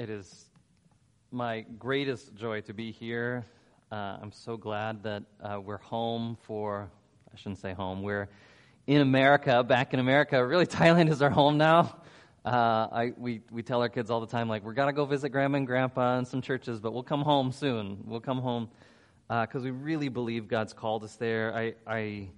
[0.00, 0.46] It is
[1.30, 3.44] my greatest joy to be here.
[3.92, 6.90] Uh, I'm so glad that uh, we're home for,
[7.30, 8.30] I shouldn't say home, we're
[8.86, 10.42] in America, back in America.
[10.42, 12.00] Really, Thailand is our home now.
[12.46, 12.48] Uh,
[12.90, 15.28] I, we, we tell our kids all the time, like, we're going to go visit
[15.28, 18.02] grandma and grandpa and some churches, but we'll come home soon.
[18.06, 18.70] We'll come home
[19.28, 21.54] because uh, we really believe God's called us there.
[21.54, 22.30] I, I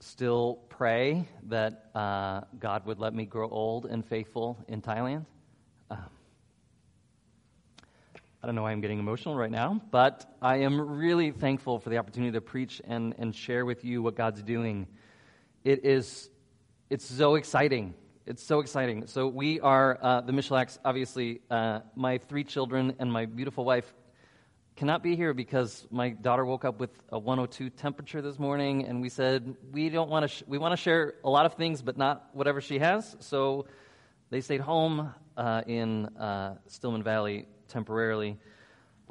[0.00, 5.24] still pray that uh, God would let me grow old and faithful in Thailand.
[5.90, 6.00] Um,
[8.42, 11.90] I don't know why I'm getting emotional right now, but I am really thankful for
[11.90, 14.86] the opportunity to preach and, and share with you what God's doing.
[15.62, 16.30] It is,
[16.88, 17.92] it's so exciting.
[18.24, 19.06] It's so exciting.
[19.08, 23.92] So we are uh, the Michalaks, obviously, uh, my three children and my beautiful wife
[24.74, 29.02] cannot be here because my daughter woke up with a 102 temperature this morning, and
[29.02, 30.28] we said we don't want to.
[30.28, 33.16] Sh- we want to share a lot of things, but not whatever she has.
[33.20, 33.66] So
[34.30, 38.38] they stayed home uh, in uh, Stillman Valley temporarily.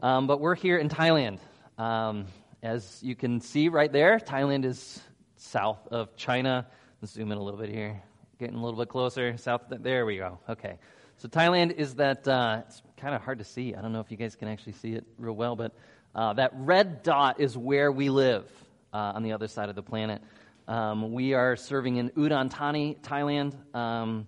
[0.01, 1.39] Um, but we're here in Thailand.
[1.77, 2.25] Um,
[2.61, 5.01] as you can see right there, Thailand is
[5.37, 6.67] south of China.
[7.01, 8.01] Let's zoom in a little bit here.
[8.39, 9.37] Getting a little bit closer.
[9.37, 9.61] South.
[9.69, 10.39] There we go.
[10.47, 10.77] Okay.
[11.17, 13.75] So Thailand is that, uh, it's kind of hard to see.
[13.75, 15.73] I don't know if you guys can actually see it real well, but
[16.15, 18.49] uh, that red dot is where we live
[18.93, 20.21] uh, on the other side of the planet.
[20.67, 23.53] Um, we are serving in Udon Thani, Thailand.
[23.75, 24.27] Um,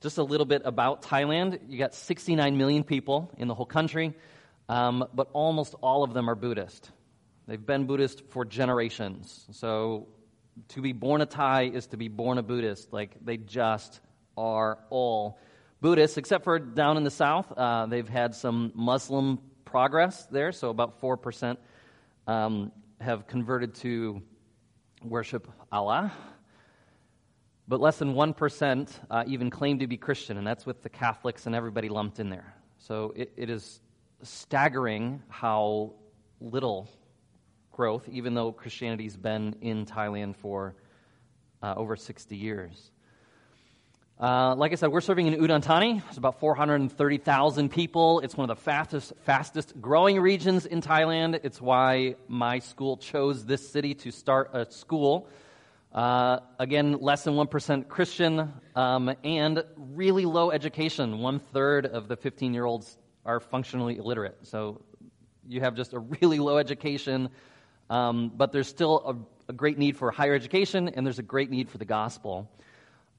[0.00, 1.60] just a little bit about Thailand.
[1.68, 4.14] You got 69 million people in the whole country,
[4.68, 6.90] um, but almost all of them are Buddhist.
[7.46, 9.46] They've been Buddhist for generations.
[9.52, 10.08] So
[10.68, 12.92] to be born a Thai is to be born a Buddhist.
[12.92, 14.00] Like they just
[14.36, 15.38] are all
[15.80, 17.50] Buddhists, except for down in the south.
[17.56, 21.56] Uh, they've had some Muslim progress there, so about 4%
[22.26, 24.22] um, have converted to
[25.02, 26.12] worship Allah.
[27.70, 31.46] But less than 1% uh, even claim to be Christian, and that's with the Catholics
[31.46, 32.52] and everybody lumped in there.
[32.78, 33.78] So it, it is
[34.24, 35.92] staggering how
[36.40, 36.88] little
[37.70, 40.74] growth, even though Christianity's been in Thailand for
[41.62, 42.90] uh, over 60 years.
[44.18, 46.02] Uh, like I said, we're serving in Udon Thani.
[46.08, 48.18] It's about 430,000 people.
[48.18, 51.38] It's one of the fastest, fastest growing regions in Thailand.
[51.44, 55.28] It's why my school chose this city to start a school.
[55.92, 61.18] Uh, again, less than 1% Christian um, and really low education.
[61.18, 64.38] One third of the 15 year olds are functionally illiterate.
[64.42, 64.82] So
[65.48, 67.28] you have just a really low education,
[67.88, 71.50] um, but there's still a, a great need for higher education and there's a great
[71.50, 72.48] need for the gospel.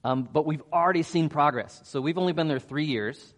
[0.04, 1.80] Um, but we've already seen progress.
[1.84, 3.34] So we've only been there three years,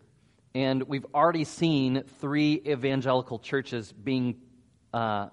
[0.54, 4.36] and we've already seen three evangelical churches being
[4.94, 5.28] uh,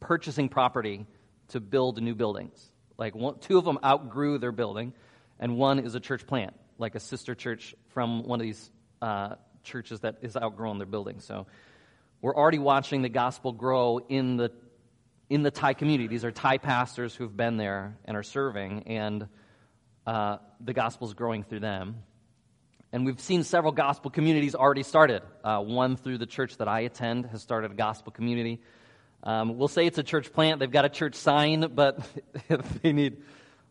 [0.00, 1.06] purchasing property
[1.48, 2.71] to build new buildings.
[3.02, 4.92] Like one, two of them outgrew their building,
[5.40, 8.70] and one is a church plant, like a sister church from one of these
[9.00, 11.18] uh, churches that is outgrowing their building.
[11.18, 11.48] So
[12.20, 14.52] we're already watching the gospel grow in the
[15.28, 16.06] in the Thai community.
[16.06, 19.26] These are Thai pastors who've been there and are serving, and
[20.06, 22.04] uh, the gospel's growing through them.
[22.92, 25.22] And we've seen several gospel communities already started.
[25.42, 28.60] Uh, one through the church that I attend has started a gospel community.
[29.22, 30.58] Um, we'll say it's a church plant.
[30.58, 31.98] They've got a church sign, but
[32.82, 33.22] they need,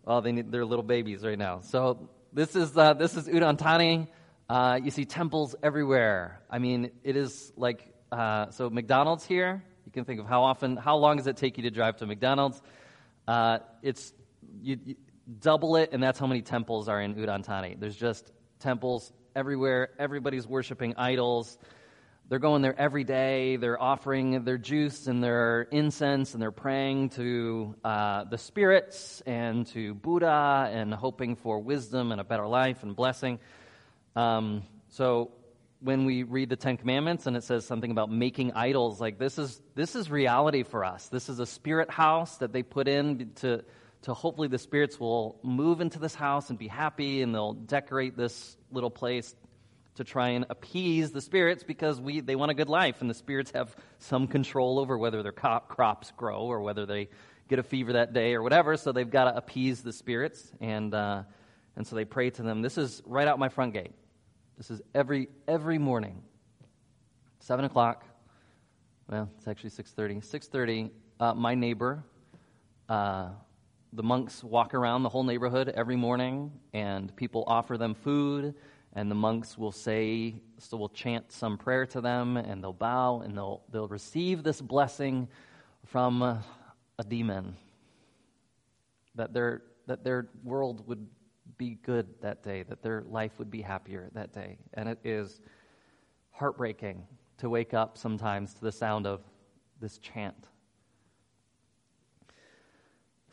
[0.05, 1.59] well, they need, they're little babies right now.
[1.61, 4.07] So this is, uh, this is Udon Thani.
[4.49, 6.41] Uh, you see temples everywhere.
[6.49, 9.63] I mean, it is like, uh, so McDonald's here.
[9.85, 12.05] You can think of how often, how long does it take you to drive to
[12.05, 12.61] McDonald's?
[13.27, 14.13] Uh, it's,
[14.61, 14.95] you, you
[15.39, 17.75] double it, and that's how many temples are in Udon Thani.
[17.77, 19.89] There's just temples everywhere.
[19.99, 21.57] Everybody's worshiping idols.
[22.31, 23.57] They're going there every day.
[23.57, 29.67] They're offering their juice and their incense, and they're praying to uh, the spirits and
[29.73, 33.37] to Buddha and hoping for wisdom and a better life and blessing.
[34.15, 35.33] Um, so
[35.81, 39.37] when we read the Ten Commandments and it says something about making idols, like this
[39.37, 41.09] is this is reality for us.
[41.09, 43.61] This is a spirit house that they put in to
[44.03, 48.15] to hopefully the spirits will move into this house and be happy and they'll decorate
[48.15, 49.35] this little place
[49.95, 53.13] to try and appease the spirits because we, they want a good life and the
[53.13, 57.09] spirits have some control over whether their crops grow or whether they
[57.49, 60.93] get a fever that day or whatever so they've got to appease the spirits and,
[60.93, 61.23] uh,
[61.75, 62.61] and so they pray to them.
[62.61, 63.93] This is right out my front gate.
[64.57, 66.21] This is every every morning.
[67.39, 68.05] 7 o'clock.
[69.09, 72.03] Well it's actually 6.30 6.30 uh, my neighbor
[72.87, 73.29] uh,
[73.93, 78.55] the monks walk around the whole neighborhood every morning, and people offer them food,
[78.93, 83.21] and the monks will say, so will chant some prayer to them, and they'll bow,
[83.21, 85.27] and they'll, they'll receive this blessing
[85.85, 86.43] from a
[87.07, 87.55] demon.
[89.15, 91.07] That their, that their world would
[91.57, 94.57] be good that day, that their life would be happier that day.
[94.73, 95.41] And it is
[96.31, 97.05] heartbreaking
[97.37, 99.21] to wake up sometimes to the sound of
[99.79, 100.47] this chant.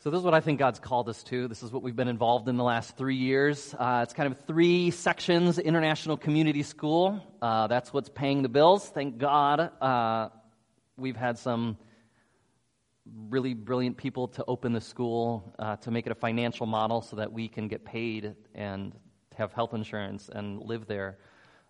[0.01, 1.49] So, this is what I think God's called us to.
[1.49, 3.75] This is what we've been involved in the last three years.
[3.77, 7.21] Uh, it's kind of three sections International Community School.
[7.41, 8.87] Uh, that's what's paying the bills.
[8.87, 10.29] Thank God uh,
[10.95, 11.77] we've had some
[13.27, 17.17] really brilliant people to open the school, uh, to make it a financial model so
[17.17, 18.95] that we can get paid and
[19.35, 21.17] have health insurance and live there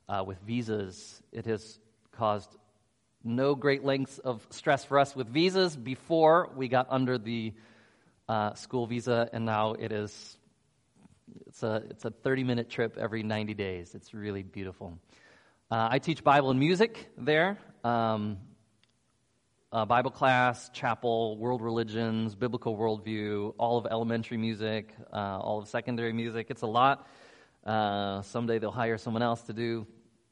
[0.08, 1.24] uh, with visas.
[1.32, 1.80] It has
[2.12, 2.56] caused
[3.24, 7.54] no great lengths of stress for us with visas before we got under the
[8.30, 10.38] uh, school visa, and now it is
[11.48, 13.96] it's a it's a 30 minute trip every 90 days.
[13.96, 15.00] It's really beautiful.
[15.72, 17.58] Uh, I teach Bible and music there.
[17.84, 18.38] Um,
[19.72, 25.68] uh, Bible class, chapel, world religions, biblical worldview, all of elementary music, uh, all of
[25.68, 26.48] secondary music.
[26.50, 27.08] It's a lot.
[27.66, 29.86] Uh, someday they'll hire someone else to do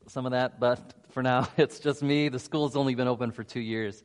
[0.08, 0.80] some of that, but
[1.10, 2.30] for now it's just me.
[2.30, 4.04] The school's only been open for two years.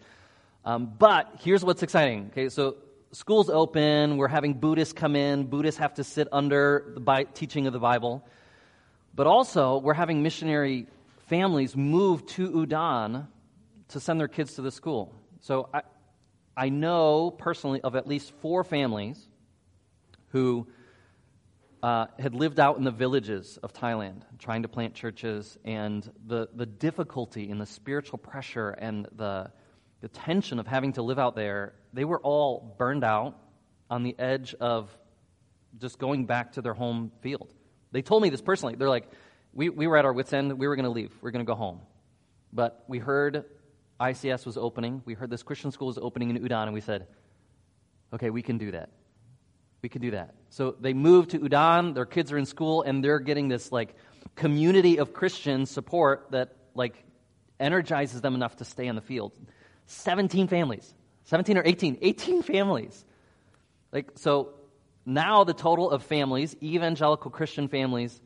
[0.65, 2.29] Um, but here's what's exciting.
[2.33, 2.77] Okay, so
[3.13, 4.17] school's open.
[4.17, 5.45] We're having Buddhists come in.
[5.45, 8.27] Buddhists have to sit under the Bi- teaching of the Bible.
[9.15, 10.87] But also, we're having missionary
[11.27, 13.27] families move to Udon
[13.89, 15.15] to send their kids to the school.
[15.41, 15.83] So I,
[16.57, 19.29] I know personally of at least four families
[20.29, 20.67] who
[21.83, 26.49] uh, had lived out in the villages of Thailand trying to plant churches, and the,
[26.55, 29.51] the difficulty and the spiritual pressure and the,
[30.03, 33.39] the tension of having to live out there they were all burned out
[33.91, 34.91] on the edge of
[35.79, 37.53] just going back to their home field.
[37.93, 38.75] They told me this personally.
[38.75, 39.09] They're like,
[39.53, 40.59] we, we were at our wits' end.
[40.59, 41.13] We were going to leave.
[41.21, 41.81] We are going to go home.
[42.53, 43.45] But we heard
[44.01, 45.03] ICS was opening.
[45.05, 47.07] We heard this Christian school was opening in Udon, and we said,
[48.13, 48.91] okay, we can do that.
[49.83, 50.35] We can do that.
[50.49, 51.95] So they moved to Udon.
[51.95, 53.95] Their kids are in school, and they're getting this like
[54.37, 57.05] community of Christian support that like
[57.61, 59.33] energizes them enough to stay in the field.
[59.87, 60.95] 17 families
[61.25, 61.99] 17 or 18?
[62.03, 63.05] 18 families.
[63.93, 64.51] Like, so
[65.07, 68.21] now the total of families, evangelical Christian families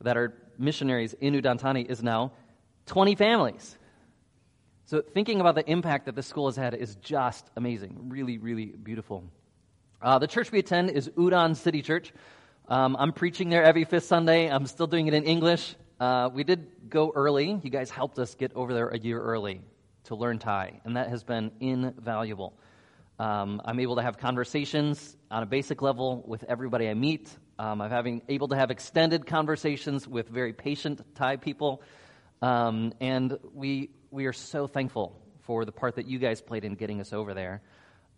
[0.00, 2.32] that are missionaries in Udon Thani is now
[2.86, 3.76] 20 families.
[4.84, 7.96] So thinking about the impact that this school has had is just amazing.
[8.08, 9.24] Really, really beautiful.
[10.00, 12.12] Uh, the church we attend is Udon City Church.
[12.68, 14.48] Um, I'm preaching there every fifth Sunday.
[14.48, 15.74] I'm still doing it in English.
[15.98, 17.58] Uh, we did go early.
[17.62, 19.62] You guys helped us get over there a year early
[20.06, 22.54] to learn Thai, and that has been invaluable.
[23.18, 27.34] Um, I'm able to have conversations on a basic level with everybody I meet.
[27.58, 31.82] Um, I'm having able to have extended conversations with very patient Thai people,
[32.42, 36.74] um, and we we are so thankful for the part that you guys played in
[36.74, 37.62] getting us over there.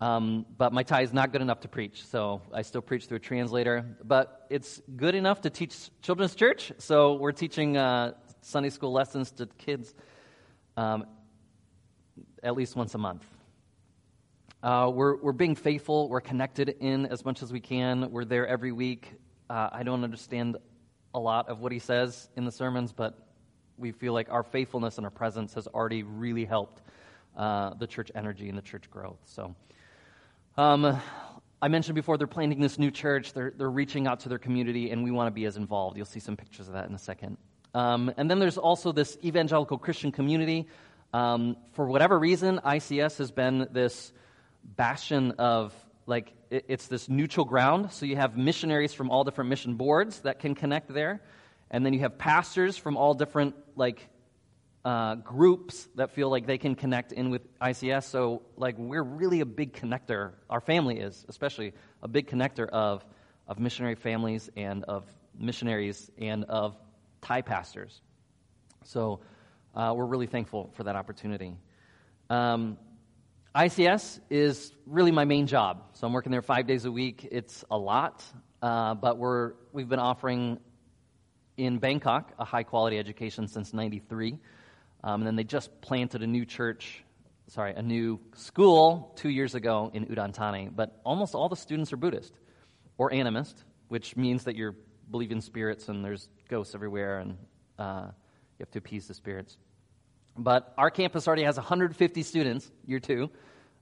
[0.00, 3.17] Um, but my Thai is not good enough to preach, so I still preach through
[3.17, 3.96] a translator.
[4.05, 9.31] But it's good enough to teach children's church, so we're teaching uh, Sunday school lessons
[9.32, 9.94] to kids
[10.76, 11.06] um,
[12.43, 13.25] at least once a month.
[14.62, 16.08] Uh, we're, we're being faithful.
[16.08, 18.11] We're connected in as much as we can.
[18.11, 19.12] We're there every week.
[19.49, 20.56] Uh, I don't understand
[21.14, 23.17] a lot of what he says in the sermons, but
[23.76, 26.82] we feel like our faithfulness and our presence has already really helped
[27.37, 29.19] uh, the church energy and the church growth.
[29.26, 29.55] So,
[30.56, 31.00] um,
[31.61, 33.32] I mentioned before they're planting this new church.
[33.32, 35.96] They're, they're reaching out to their community, and we want to be as involved.
[35.96, 37.37] You'll see some pictures of that in a second.
[37.75, 40.69] Um, and then there's also this evangelical Christian community
[41.12, 44.12] um, for whatever reason, ICS has been this
[44.65, 45.74] bastion of
[46.06, 47.93] like it, it's this neutral ground.
[47.93, 51.20] So you have missionaries from all different mission boards that can connect there,
[51.70, 54.06] and then you have pastors from all different like
[54.84, 58.05] uh, groups that feel like they can connect in with ICS.
[58.05, 60.32] So like we're really a big connector.
[60.48, 61.72] Our family is especially
[62.03, 63.05] a big connector of
[63.46, 65.05] of missionary families and of
[65.38, 66.77] missionaries and of
[67.22, 68.03] Thai pastors.
[68.84, 69.20] So
[69.75, 71.55] uh, we're really thankful for that opportunity.
[72.31, 72.79] Um,
[73.55, 75.82] ICS is really my main job.
[75.94, 77.27] So I'm working there five days a week.
[77.31, 78.25] It's a lot,
[78.63, 80.58] uh, but we're, we've been offering
[81.56, 84.39] in Bangkok a high quality education since 93.
[85.03, 87.05] Um, and then they just planted a new church,
[87.48, 90.75] sorry, a new school two years ago in Udon.
[90.75, 92.34] But almost all the students are Buddhist
[92.96, 93.55] or animist,
[93.89, 94.75] which means that you
[95.10, 97.37] believe in spirits and there's ghosts everywhere and
[97.79, 98.08] uh,
[98.58, 99.56] you have to appease the spirits.
[100.36, 103.31] But our campus already has 150 students, year two.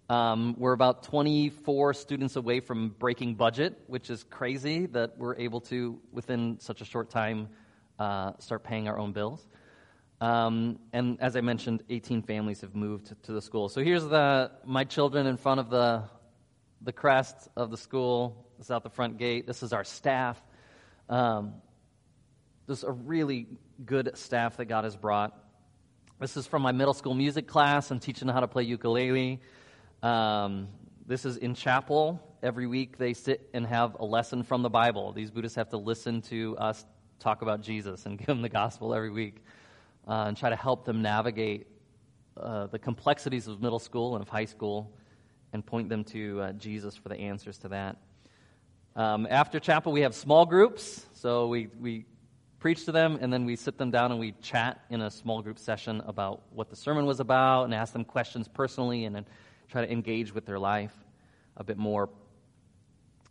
[0.08, 5.60] Um, we're about 24 students away from breaking budget, which is crazy that we're able
[5.62, 7.48] to, within such a short time,
[7.98, 9.44] uh, start paying our own bills.
[10.20, 13.68] Um, and as I mentioned, 18 families have moved to the school.
[13.68, 16.04] So here's the, my children in front of the,
[16.82, 18.46] the crest of the school.
[18.58, 19.46] This is out the front gate.
[19.46, 20.40] This is our staff.
[21.08, 21.54] Um,
[22.66, 23.46] this is a really
[23.84, 25.38] good staff that God has brought.
[26.18, 27.92] This is from my middle school music class.
[27.92, 29.40] I'm teaching them how to play ukulele.
[30.02, 30.68] Um,
[31.06, 32.20] this is in chapel.
[32.42, 35.12] Every week they sit and have a lesson from the Bible.
[35.12, 36.84] These Buddhists have to listen to us
[37.20, 39.44] talk about Jesus and give them the gospel every week
[40.08, 41.68] uh, and try to help them navigate
[42.36, 44.92] uh, the complexities of middle school and of high school
[45.52, 47.96] and point them to uh, Jesus for the answers to that.
[48.96, 51.06] Um, after chapel, we have small groups.
[51.12, 52.06] So we, we
[52.66, 55.40] preach to them, and then we sit them down and we chat in a small
[55.40, 59.24] group session about what the sermon was about and ask them questions personally and then
[59.68, 60.92] try to engage with their life
[61.56, 62.10] a bit more.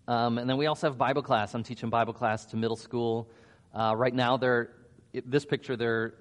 [0.08, 1.54] Um, and then we also have Bible class.
[1.54, 3.30] I'm teaching Bible class to middle school.
[3.74, 4.72] Uh, right now, they're
[5.26, 6.14] this picture they're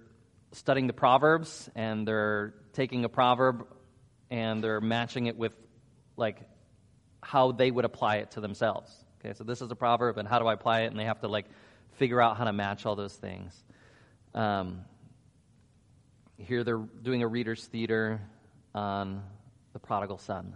[0.50, 3.64] studying the Proverbs and they're taking a proverb
[4.28, 5.54] and they're matching it with
[6.16, 6.38] like
[7.22, 8.92] how they would apply it to themselves.
[9.20, 10.86] Okay, so this is a proverb, and how do I apply it?
[10.88, 11.46] And they have to like
[11.96, 13.54] figure out how to match all those things.
[14.34, 14.84] Um,
[16.36, 18.20] here they're doing a reader's theater
[18.74, 19.22] on
[19.72, 20.54] the prodigal son.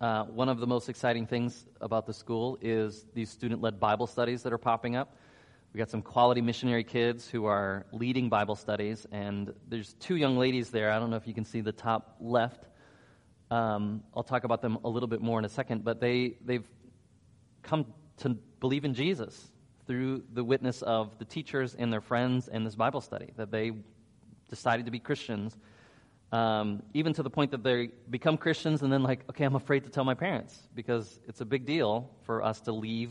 [0.00, 4.06] Uh, one of the most exciting things about the school is these student led Bible
[4.06, 5.16] studies that are popping up.
[5.72, 10.36] We got some quality missionary kids who are leading Bible studies, and there's two young
[10.36, 10.92] ladies there.
[10.92, 12.64] I don't know if you can see the top left.
[13.50, 16.66] Um, I'll talk about them a little bit more in a second, but they, they've
[17.64, 17.86] come
[18.18, 18.30] to
[18.60, 19.50] believe in Jesus
[19.86, 23.72] through the witness of the teachers and their friends in this Bible study, that they
[24.48, 25.58] decided to be Christians,
[26.32, 29.84] um, even to the point that they become Christians and then, like, okay, I'm afraid
[29.84, 33.10] to tell my parents because it's a big deal for us to leave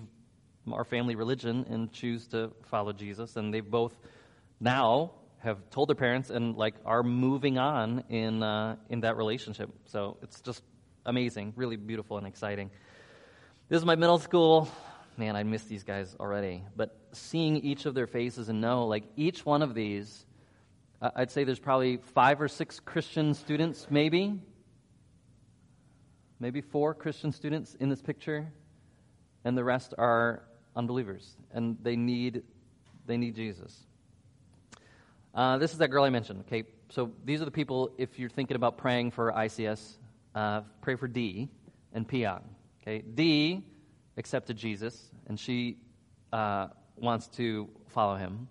[0.71, 3.35] our family religion and choose to follow Jesus.
[3.35, 3.97] And they've both
[4.59, 9.69] now have told their parents and like are moving on in uh, in that relationship.
[9.85, 10.63] So it's just
[11.05, 12.71] amazing, really beautiful and exciting.
[13.69, 14.67] This is my middle school.
[15.15, 16.63] Man, I miss these guys already.
[16.75, 20.25] But seeing each of their faces and know, like, each one of these,
[21.01, 24.37] I'd say there's probably five or six Christian students, maybe.
[26.41, 28.51] Maybe four Christian students in this picture.
[29.45, 30.43] And the rest are
[30.75, 31.37] unbelievers.
[31.53, 32.43] And they need,
[33.05, 33.85] they need Jesus.
[35.33, 36.43] Uh, this is that girl I mentioned.
[36.47, 39.99] Okay, so these are the people, if you're thinking about praying for ICS,
[40.35, 41.47] uh, pray for D
[41.93, 42.41] and Piang.
[42.85, 43.63] Okay, D
[44.17, 45.77] accepted Jesus, and she
[46.33, 48.49] uh, wants to follow him.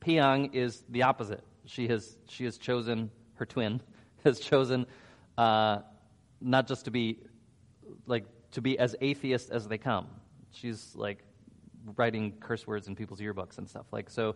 [0.00, 1.44] Piang is the opposite.
[1.66, 3.82] She has she has chosen her twin
[4.24, 4.86] has chosen
[5.36, 5.80] uh,
[6.40, 7.18] not just to be
[8.06, 10.06] like to be as atheist as they come.
[10.50, 11.18] She's like
[11.96, 14.34] writing curse words in people's yearbooks and stuff like so.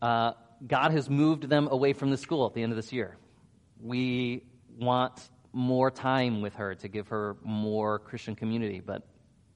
[0.00, 3.16] Uh, God has moved them away from the school at the end of this year.
[3.80, 4.44] We
[4.78, 5.20] want
[5.52, 9.02] more time with her to give her more Christian community, but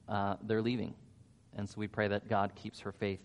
[0.07, 0.93] uh, they're leaving.
[1.55, 3.19] And so we pray that God keeps her faith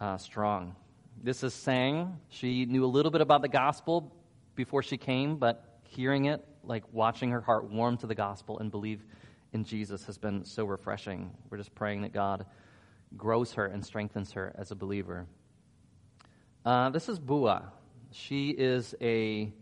[0.00, 0.76] uh, strong.
[1.22, 2.18] This is Sang.
[2.28, 4.14] She knew a little bit about the gospel
[4.54, 8.70] before she came, but hearing it, like watching her heart warm to the gospel and
[8.70, 9.04] believe
[9.52, 11.30] in Jesus, has been so refreshing.
[11.50, 12.46] We're just praying that God
[13.16, 15.26] grows her and strengthens her as a believer.
[16.64, 17.72] Uh, this is Bua.
[18.10, 19.52] She is a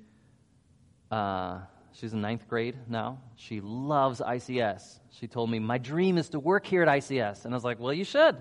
[1.11, 1.59] uh,
[1.93, 3.19] She's in ninth grade now.
[3.37, 5.01] She loves ICS.
[5.11, 7.45] She told me, My dream is to work here at ICS.
[7.45, 8.37] And I was like, Well, you should.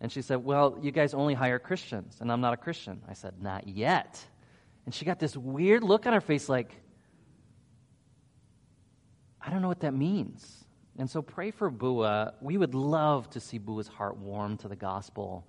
[0.00, 3.02] And she said, Well, you guys only hire Christians, and I'm not a Christian.
[3.08, 4.20] I said, Not yet.
[4.84, 6.72] And she got this weird look on her face like,
[9.40, 10.64] I don't know what that means.
[10.98, 12.34] And so pray for Bua.
[12.40, 15.46] We would love to see Bua's heart warm to the gospel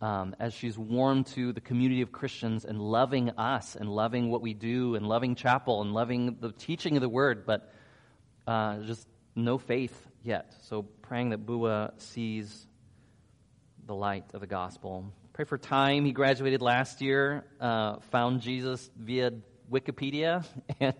[0.00, 4.42] um, as she's warm to the community of Christians and loving us and loving what
[4.42, 7.72] we do and loving chapel and loving the teaching of the word, but
[8.46, 10.54] uh, just no faith yet.
[10.62, 12.66] So praying that Bua sees
[13.86, 15.12] the light of the gospel.
[15.32, 16.04] Pray for time.
[16.04, 19.32] He graduated last year, uh, found Jesus via
[19.70, 20.44] Wikipedia,
[20.80, 20.94] and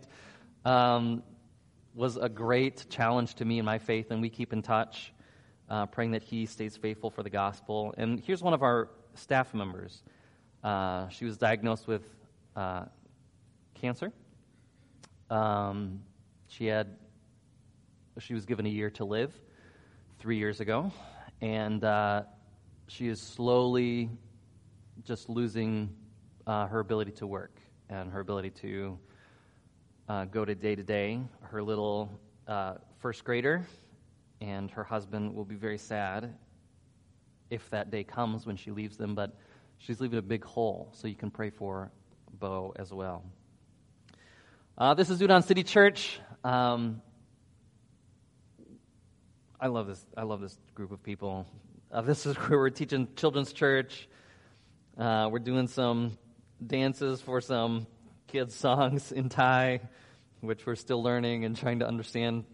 [0.64, 1.22] um,
[1.94, 5.12] was a great challenge to me in my faith, and we keep in touch
[5.68, 7.94] uh, praying that he stays faithful for the gospel.
[7.96, 10.02] And here's one of our staff members.
[10.62, 12.02] Uh, she was diagnosed with
[12.54, 12.84] uh,
[13.74, 14.12] cancer.
[15.30, 16.00] Um,
[16.48, 16.96] she had
[18.18, 19.32] she was given a year to live
[20.18, 20.90] three years ago,
[21.42, 22.22] and uh,
[22.88, 24.08] she is slowly
[25.04, 25.94] just losing
[26.46, 28.98] uh, her ability to work and her ability to
[30.08, 31.20] uh, go to day to day.
[31.42, 32.20] Her little
[33.00, 33.66] first grader
[34.40, 36.34] and her husband will be very sad
[37.50, 39.36] if that day comes when she leaves them, but
[39.78, 41.90] she's leaving a big hole, so you can pray for
[42.32, 43.24] Bo as well.
[44.76, 46.20] Uh, this is Udon City Church.
[46.44, 47.00] Um,
[49.58, 50.04] I love this.
[50.16, 51.46] I love this group of people.
[51.90, 54.08] Uh, this is where we're teaching children's church.
[54.98, 56.18] Uh, we're doing some
[56.64, 57.86] dances for some
[58.26, 59.80] kids' songs in Thai,
[60.40, 62.44] which we're still learning and trying to understand.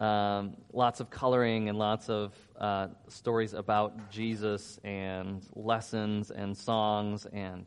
[0.00, 7.26] Um, lots of coloring and lots of uh, stories about Jesus and lessons and songs
[7.32, 7.66] and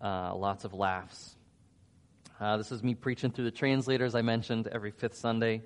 [0.00, 1.36] uh, lots of laughs.
[2.40, 5.62] Uh, this is me preaching through the translators I mentioned every fifth Sunday.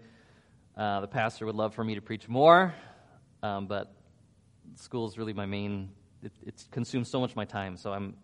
[0.77, 2.75] Uh, the pastor would love for me to preach more,
[3.43, 3.95] um, but
[4.75, 5.91] school is really my main.
[6.23, 7.77] It, it consumes so much of my time.
[7.77, 8.15] So I'm.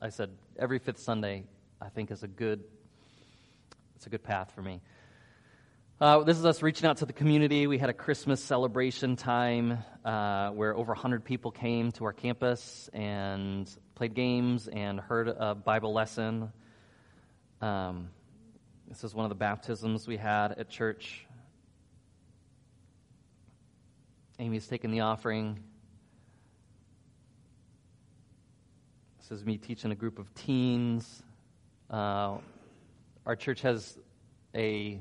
[0.00, 1.44] I said every fifth Sunday.
[1.80, 2.64] I think is a good.
[3.94, 4.80] It's a good path for me.
[5.98, 7.66] Uh, this is us reaching out to the community.
[7.66, 12.90] We had a Christmas celebration time uh, where over 100 people came to our campus
[12.92, 16.52] and played games and heard a Bible lesson.
[17.62, 18.10] Um,
[18.86, 21.24] this is one of the baptisms we had at church.
[24.38, 25.60] Amy's taking the offering.
[29.16, 31.22] This is me teaching a group of teens.
[31.88, 32.36] Uh,
[33.24, 33.98] our church has
[34.54, 35.00] a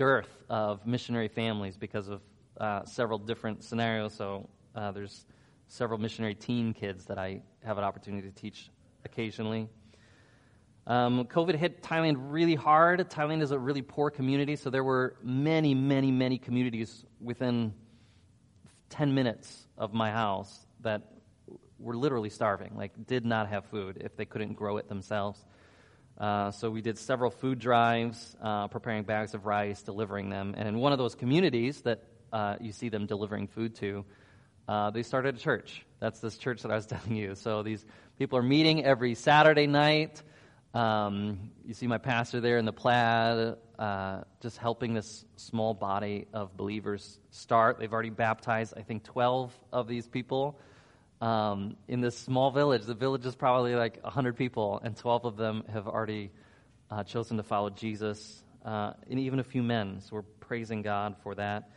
[0.00, 2.22] dearth of missionary families because of
[2.58, 4.14] uh, several different scenarios.
[4.14, 5.26] So uh, there's
[5.68, 8.70] several missionary teen kids that I have an opportunity to teach
[9.04, 9.68] occasionally.
[10.86, 13.10] Um, COVID hit Thailand really hard.
[13.10, 17.74] Thailand is a really poor community, so there were many, many, many communities within
[18.88, 21.02] 10 minutes of my house that
[21.78, 25.44] were literally starving, like, did not have food if they couldn't grow it themselves.
[26.20, 30.54] Uh, so we did several food drives, uh, preparing bags of rice, delivering them.
[30.54, 34.04] And in one of those communities that uh, you see them delivering food to,
[34.68, 35.86] uh, they started a church.
[35.98, 37.34] That's this church that I was telling you.
[37.36, 37.86] So these
[38.18, 40.22] people are meeting every Saturday night.
[40.74, 46.26] Um, you see my pastor there in the plaid, uh, just helping this small body
[46.34, 47.78] of believers start.
[47.78, 50.60] They've already baptized, I think, 12 of these people
[51.20, 52.84] um, in this small village.
[52.84, 56.30] The village is probably like 100 people, and 12 of them have already
[56.90, 60.00] uh, chosen to follow Jesus, uh, and even a few men.
[60.00, 61.70] So we're praising God for that.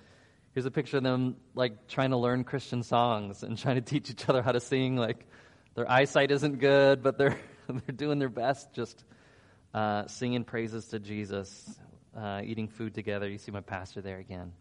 [0.53, 4.09] Here's a picture of them like trying to learn Christian songs and trying to teach
[4.09, 4.95] each other how to sing.
[4.95, 5.25] Like
[5.75, 9.03] their eyesight isn't good, but they're they're doing their best, just
[9.73, 11.79] uh, singing praises to Jesus,
[12.15, 13.29] uh, eating food together.
[13.29, 14.51] You see my pastor there again.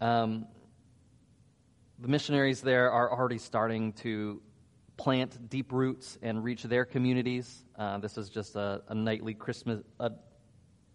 [0.00, 0.46] Um,
[2.00, 4.40] the missionaries there are already starting to
[4.96, 7.64] plant deep roots and reach their communities.
[7.78, 10.10] Uh, this is just a, a, nightly Christmas, a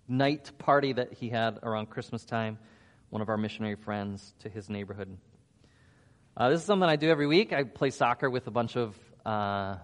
[0.07, 2.57] night party that he had around Christmas time.
[3.11, 5.15] One of our missionary friends to his neighborhood.
[6.35, 7.53] Uh, this is something I do every week.
[7.53, 9.75] I play soccer with a bunch of uh,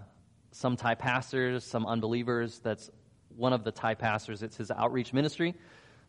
[0.51, 2.60] some Thai pastors, some unbelievers.
[2.60, 2.89] That's
[3.36, 4.41] one of the Thai pastors.
[4.41, 5.53] It's his outreach ministry.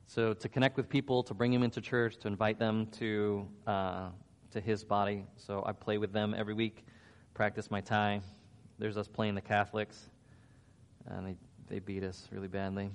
[0.07, 4.09] So to connect with people, to bring them into church, to invite them to uh,
[4.53, 5.25] to his body.
[5.37, 6.85] So I play with them every week,
[7.35, 8.23] practice my Thai.
[8.79, 9.99] There's us playing the Catholics,
[11.07, 11.37] and they
[11.69, 12.91] they beat us really badly.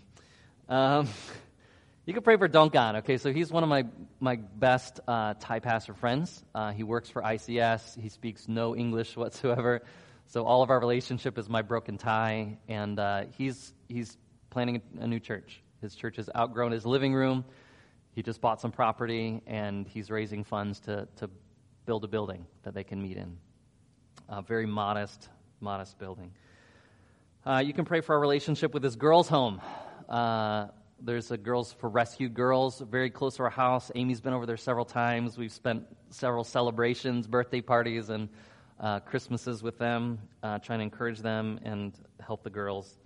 [0.70, 1.08] Um,
[2.06, 2.98] you can pray for Donkan.
[2.98, 3.86] Okay, so he's one of my
[4.20, 6.44] my best uh, Thai pastor friends.
[6.54, 8.00] Uh, he works for ICS.
[8.00, 9.82] He speaks no English whatsoever.
[10.28, 14.18] So all of our relationship is my broken Thai, and uh, he's he's
[14.50, 15.62] planning a new church.
[15.82, 17.46] His church has outgrown his living room.
[18.12, 21.30] He just bought some property, and he's raising funds to to
[21.88, 23.38] build a building that they can meet in.
[24.28, 25.30] A very modest,
[25.62, 26.32] modest building.
[27.46, 29.62] Uh, you can pray for our relationship with this girls' home.
[30.10, 30.68] Uh,
[31.00, 33.90] there's a Girls for Rescued Girls very close to our house.
[33.96, 35.38] Amy's been over there several times.
[35.38, 38.28] We've spent several celebrations, birthday parties, and
[38.82, 43.00] uh, Christmases with them, uh, trying to encourage them and help the girls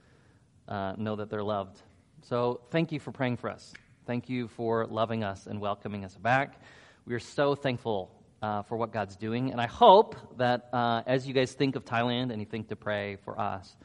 [0.67, 1.79] uh, know that they're loved.
[2.23, 3.73] So, thank you for praying for us.
[4.07, 6.59] Thank you for loving us and welcoming us back.
[7.05, 11.27] We are so thankful uh, for what God's doing, and I hope that uh, as
[11.27, 13.75] you guys think of Thailand and you think to pray for us,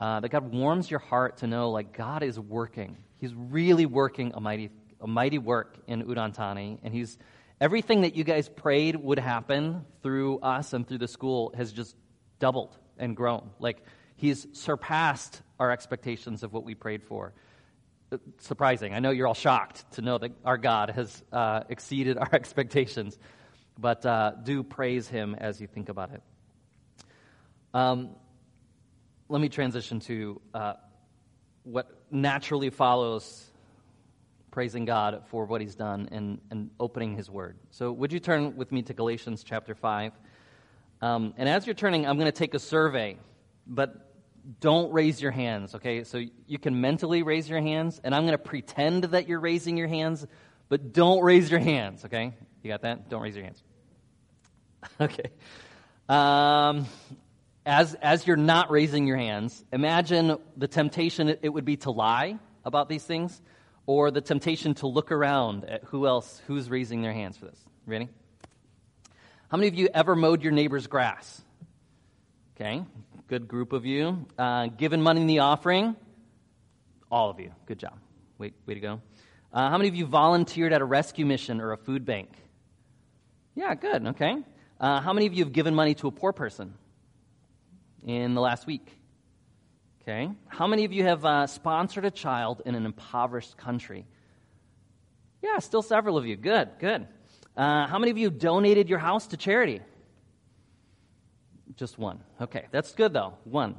[0.00, 2.96] uh, that God warms your heart to know like God is working.
[3.18, 7.18] He's really working a mighty, a mighty work in Udon Thani, and He's
[7.60, 11.94] Everything that you guys prayed would happen through us and through the school has just
[12.38, 13.50] doubled and grown.
[13.58, 13.82] Like,
[14.16, 17.34] he's surpassed our expectations of what we prayed for.
[18.38, 18.94] Surprising.
[18.94, 23.18] I know you're all shocked to know that our God has uh, exceeded our expectations,
[23.80, 26.22] but uh, do praise him as you think about it.
[27.72, 28.10] Um,
[29.28, 30.74] let me transition to uh,
[31.62, 33.46] what naturally follows
[34.50, 37.56] praising God for what he's done and, and opening his word.
[37.70, 40.12] So, would you turn with me to Galatians chapter 5?
[41.00, 43.16] Um, and as you're turning, I'm going to take a survey,
[43.66, 44.12] but
[44.58, 46.02] don't raise your hands, okay?
[46.02, 49.76] So, you can mentally raise your hands, and I'm going to pretend that you're raising
[49.76, 50.26] your hands,
[50.68, 52.34] but don't raise your hands, okay?
[52.62, 53.08] You got that?
[53.08, 53.62] Don't raise your hands.
[55.00, 55.30] Okay.
[56.08, 56.86] Um,
[57.64, 62.38] as, as you're not raising your hands, imagine the temptation it would be to lie
[62.64, 63.40] about these things
[63.86, 67.58] or the temptation to look around at who else, who's raising their hands for this.
[67.86, 68.08] Ready?
[69.48, 71.42] How many of you ever mowed your neighbor's grass?
[72.56, 72.84] Okay,
[73.28, 74.26] good group of you.
[74.38, 75.96] Uh, given money in the offering?
[77.10, 77.52] All of you.
[77.66, 77.98] Good job.
[78.38, 79.00] Wait, way to go.
[79.52, 82.30] Uh, how many of you volunteered at a rescue mission or a food bank?
[83.54, 84.06] Yeah, good.
[84.08, 84.36] Okay.
[84.80, 86.72] Uh, how many of you have given money to a poor person
[88.02, 88.96] in the last week?
[90.00, 90.30] Okay.
[90.48, 94.06] How many of you have uh, sponsored a child in an impoverished country?
[95.42, 96.36] Yeah, still several of you.
[96.36, 97.06] Good, good.
[97.54, 99.82] Uh, how many of you donated your house to charity?
[101.76, 102.20] Just one.
[102.40, 103.34] Okay, that's good though.
[103.44, 103.76] One.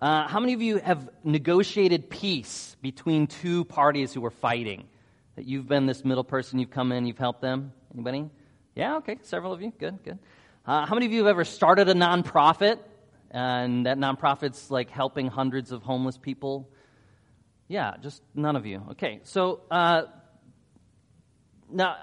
[0.00, 4.84] Uh, how many of you have negotiated peace between two parties who were fighting?
[5.36, 7.72] That you've been this middle person, you've come in, you've helped them?
[7.94, 8.28] Anybody?
[8.78, 9.72] Yeah, okay, several of you.
[9.76, 10.20] Good, good.
[10.64, 12.78] Uh, how many of you have ever started a nonprofit
[13.28, 16.70] and that nonprofit's like helping hundreds of homeless people?
[17.66, 18.84] Yeah, just none of you.
[18.92, 20.02] Okay, so uh,
[21.68, 21.96] now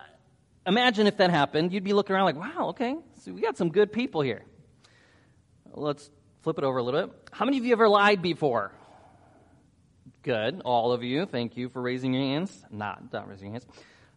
[0.67, 1.71] imagine if that happened.
[1.71, 4.43] You'd be looking around like, wow, okay, so we got some good people here.
[5.71, 6.11] Let's
[6.41, 7.15] flip it over a little bit.
[7.31, 8.73] How many of you ever lied before?
[10.23, 11.25] Good, all of you.
[11.25, 12.65] Thank you for raising your hands.
[12.69, 13.67] Not, not raising your hands.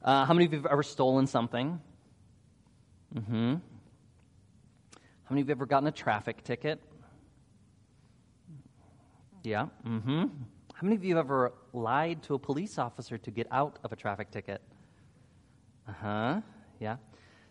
[0.02, 1.80] Uh, how many of you have ever stolen something?
[3.14, 3.54] Mm-hmm.
[5.28, 6.80] How many of you have ever gotten a traffic ticket?
[9.42, 9.66] Yeah.
[9.86, 10.24] Mm-hmm.
[10.74, 13.92] How many of you have ever lied to a police officer to get out of
[13.92, 14.60] a traffic ticket?
[15.88, 16.40] Uh huh.
[16.80, 16.96] Yeah.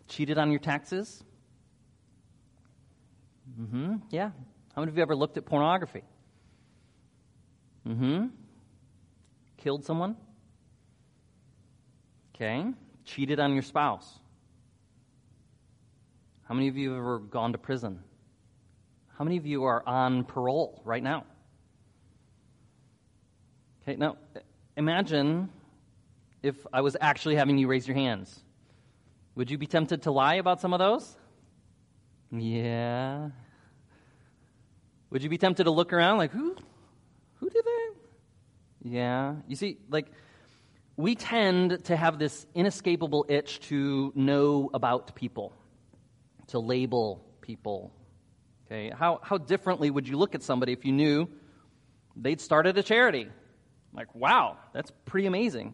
[0.07, 1.23] Cheated on your taxes?
[3.59, 3.95] Mm hmm.
[4.11, 4.31] Yeah.
[4.75, 6.03] How many of you ever looked at pornography?
[7.87, 8.25] Mm hmm.
[9.57, 10.15] Killed someone?
[12.35, 12.65] Okay.
[13.05, 14.19] Cheated on your spouse?
[16.47, 17.99] How many of you have ever gone to prison?
[19.17, 21.25] How many of you are on parole right now?
[23.81, 24.17] Okay, now
[24.75, 25.49] imagine
[26.41, 28.43] if I was actually having you raise your hands.
[29.35, 31.17] Would you be tempted to lie about some of those?
[32.31, 33.29] Yeah.
[35.09, 36.55] Would you be tempted to look around like, who?
[37.35, 37.93] Who did that?
[38.83, 39.35] Yeah.
[39.47, 40.07] You see, like,
[40.95, 45.53] we tend to have this inescapable itch to know about people,
[46.47, 47.93] to label people.
[48.65, 48.89] Okay?
[48.89, 51.27] How, how differently would you look at somebody if you knew
[52.15, 53.27] they'd started a charity?
[53.93, 55.73] Like, wow, that's pretty amazing.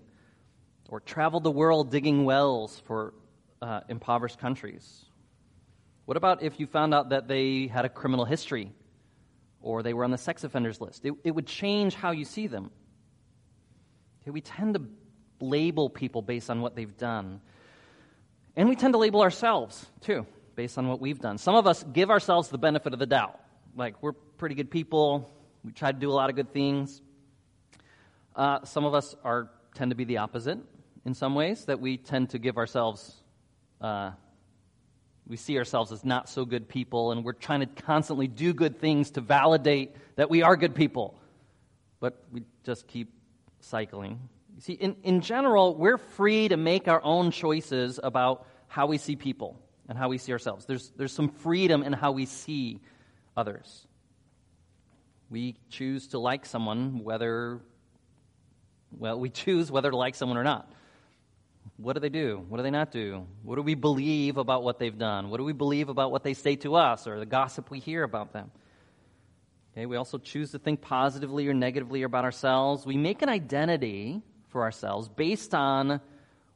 [0.89, 3.13] Or traveled the world digging wells for
[3.62, 5.05] uh, impoverished countries.
[6.05, 8.71] What about if you found out that they had a criminal history
[9.62, 11.05] or they were on the sex offenders list?
[11.05, 12.71] It, it would change how you see them.
[14.21, 14.81] Okay, we tend to
[15.39, 17.41] label people based on what they've done.
[18.55, 21.37] And we tend to label ourselves, too, based on what we've done.
[21.37, 23.39] Some of us give ourselves the benefit of the doubt.
[23.75, 25.29] Like, we're pretty good people,
[25.63, 27.01] we try to do a lot of good things.
[28.35, 30.59] Uh, some of us are tend to be the opposite
[31.05, 33.21] in some ways, that we tend to give ourselves,
[33.81, 34.11] uh,
[35.27, 38.79] we see ourselves as not so good people, and we're trying to constantly do good
[38.79, 41.15] things to validate that we are good people.
[41.99, 43.11] But we just keep
[43.59, 44.19] cycling.
[44.55, 48.97] You see, in, in general, we're free to make our own choices about how we
[48.97, 50.65] see people and how we see ourselves.
[50.65, 52.79] There's, there's some freedom in how we see
[53.35, 53.87] others.
[55.29, 57.61] We choose to like someone whether
[58.97, 60.71] well, we choose whether to like someone or not.
[61.77, 62.45] What do they do?
[62.49, 63.25] What do they not do?
[63.41, 65.29] What do we believe about what they've done?
[65.29, 68.03] What do we believe about what they say to us or the gossip we hear
[68.03, 68.51] about them?
[69.73, 72.85] Okay, we also choose to think positively or negatively about ourselves.
[72.85, 75.99] We make an identity for ourselves based on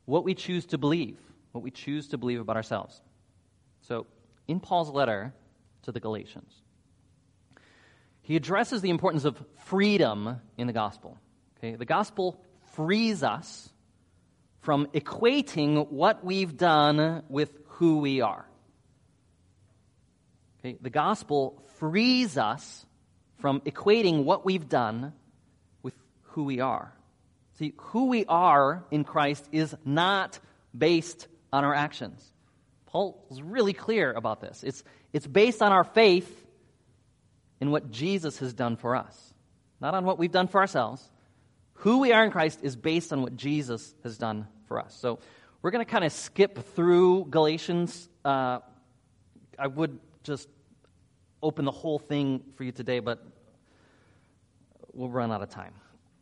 [0.05, 1.17] what we choose to believe,
[1.51, 3.01] what we choose to believe about ourselves.
[3.87, 4.05] So,
[4.47, 5.33] in Paul's letter
[5.83, 6.53] to the Galatians,
[8.21, 11.17] he addresses the importance of freedom in the gospel.
[11.57, 13.69] Okay, the gospel frees us
[14.59, 18.45] from equating what we've done with who we are.
[20.59, 22.85] Okay, the gospel frees us
[23.37, 25.13] from equating what we've done
[25.81, 26.93] with who we are.
[27.53, 30.39] See, who we are in Christ is not
[30.77, 32.33] based on our actions.
[32.87, 34.63] Paul is really clear about this.
[34.63, 36.45] It's, it's based on our faith
[37.59, 39.33] in what Jesus has done for us,
[39.79, 41.07] not on what we've done for ourselves,
[41.73, 44.95] who we are in Christ is based on what Jesus has done for us.
[44.99, 45.19] So
[45.61, 48.09] we're going to kind of skip through Galatians.
[48.25, 48.59] Uh,
[49.59, 50.47] I would just
[51.43, 53.23] open the whole thing for you today, but
[54.93, 55.73] we'll run out of time.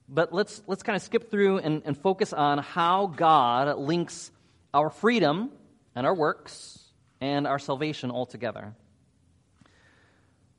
[0.10, 4.32] But let's, let's kind of skip through and, and focus on how God links
[4.74, 5.52] our freedom
[5.96, 6.80] and our works
[7.22, 8.76] and our salvation altogether.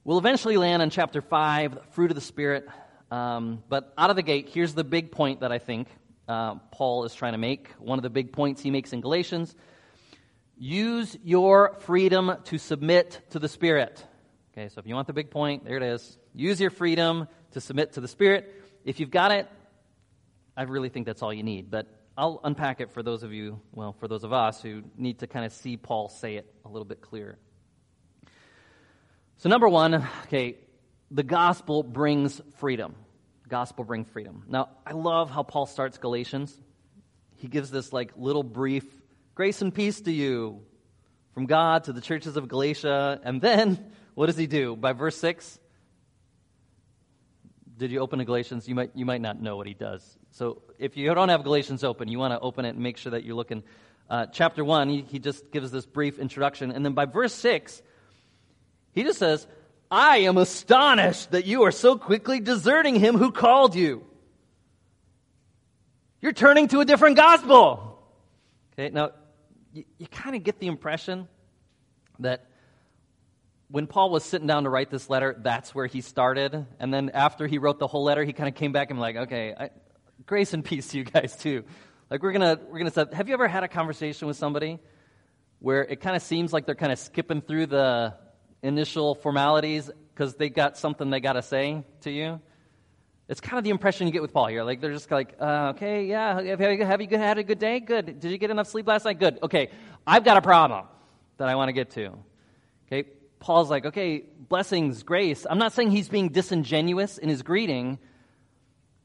[0.05, 2.67] We'll eventually land in chapter 5, fruit of the Spirit.
[3.11, 5.89] Um, but out of the gate, here's the big point that I think
[6.29, 7.71] uh, Paul is trying to make.
[7.79, 9.55] One of the big points he makes in Galatians
[10.57, 14.05] use your freedom to submit to the Spirit.
[14.53, 16.19] Okay, so if you want the big point, there it is.
[16.35, 18.63] Use your freedom to submit to the Spirit.
[18.85, 19.49] If you've got it,
[20.57, 21.71] I really think that's all you need.
[21.71, 21.87] But
[22.19, 25.27] I'll unpack it for those of you, well, for those of us who need to
[25.27, 27.39] kind of see Paul say it a little bit clearer.
[29.37, 30.57] So, number one, okay,
[31.11, 32.95] the gospel brings freedom.
[33.49, 34.45] gospel brings freedom.
[34.49, 36.59] Now, I love how Paul starts Galatians.
[37.37, 38.85] He gives this like little brief
[39.35, 40.63] grace and peace to you
[41.35, 43.21] from God to the churches of Galatia.
[43.23, 44.75] And then, what does he do?
[44.75, 45.61] By verse 6,
[47.77, 48.67] did you open to Galatians?
[48.67, 50.19] You might, you might not know what he does.
[50.37, 53.13] So if you don't have Galatians open, you want to open it and make sure
[53.13, 53.63] that you're looking.
[54.11, 56.71] Uh, chapter 1, he, he just gives this brief introduction.
[56.73, 57.81] And then by verse 6,
[58.93, 59.47] he just says,
[59.91, 64.05] I am astonished that you are so quickly deserting him who called you.
[66.21, 67.99] You're turning to a different gospel.
[68.75, 69.13] Okay, now,
[69.73, 71.29] you, you kind of get the impression
[72.19, 72.45] that
[73.69, 76.67] when Paul was sitting down to write this letter, that's where he started.
[76.79, 79.17] And then after he wrote the whole letter, he kind of came back and like,
[79.17, 79.71] okay, I,
[80.25, 81.65] grace and peace to you guys too.
[82.11, 84.79] Like we're gonna we're gonna have you ever had a conversation with somebody
[85.59, 88.15] where it kind of seems like they're kind of skipping through the
[88.63, 92.41] initial formalities because they got something they got to say to you?
[93.29, 94.63] It's kind of the impression you get with Paul here.
[94.63, 97.81] Like they're just like, uh, okay, yeah, have you, have you had a good day?
[97.81, 98.21] Good.
[98.21, 99.19] Did you get enough sleep last night?
[99.19, 99.41] Good.
[99.43, 99.71] Okay,
[100.07, 100.87] I've got a problem
[101.39, 102.13] that I want to get to.
[102.87, 103.09] Okay,
[103.41, 105.45] Paul's like, okay, blessings, grace.
[105.49, 107.99] I'm not saying he's being disingenuous in his greeting,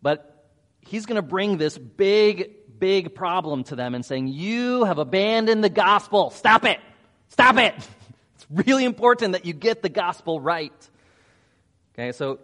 [0.04, 0.31] but
[0.88, 5.64] he's going to bring this big, big problem to them and saying, You have abandoned
[5.64, 6.30] the gospel.
[6.32, 6.80] Stop it.
[7.30, 7.74] Stop it.
[8.36, 10.74] It's really important that you get the gospel right.
[11.94, 12.40] Okay, so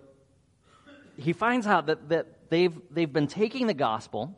[1.17, 4.37] he finds out that, that they've, they've been taking the gospel,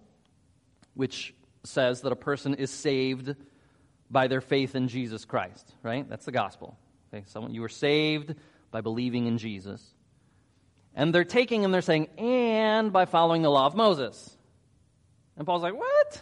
[0.94, 1.34] which
[1.66, 3.36] says that a person is saved
[4.10, 6.10] by their faith in Jesus Christ, right?
[6.10, 6.78] That's the gospel.
[7.14, 8.36] Okay, someone you were saved
[8.72, 9.86] by believing in Jesus.
[11.00, 14.36] And they're taking and they're saying, and by following the law of Moses.
[15.38, 16.22] And Paul's like, what?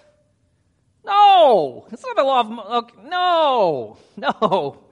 [1.04, 2.92] No, it's not the law of Moses.
[3.04, 4.84] No, no.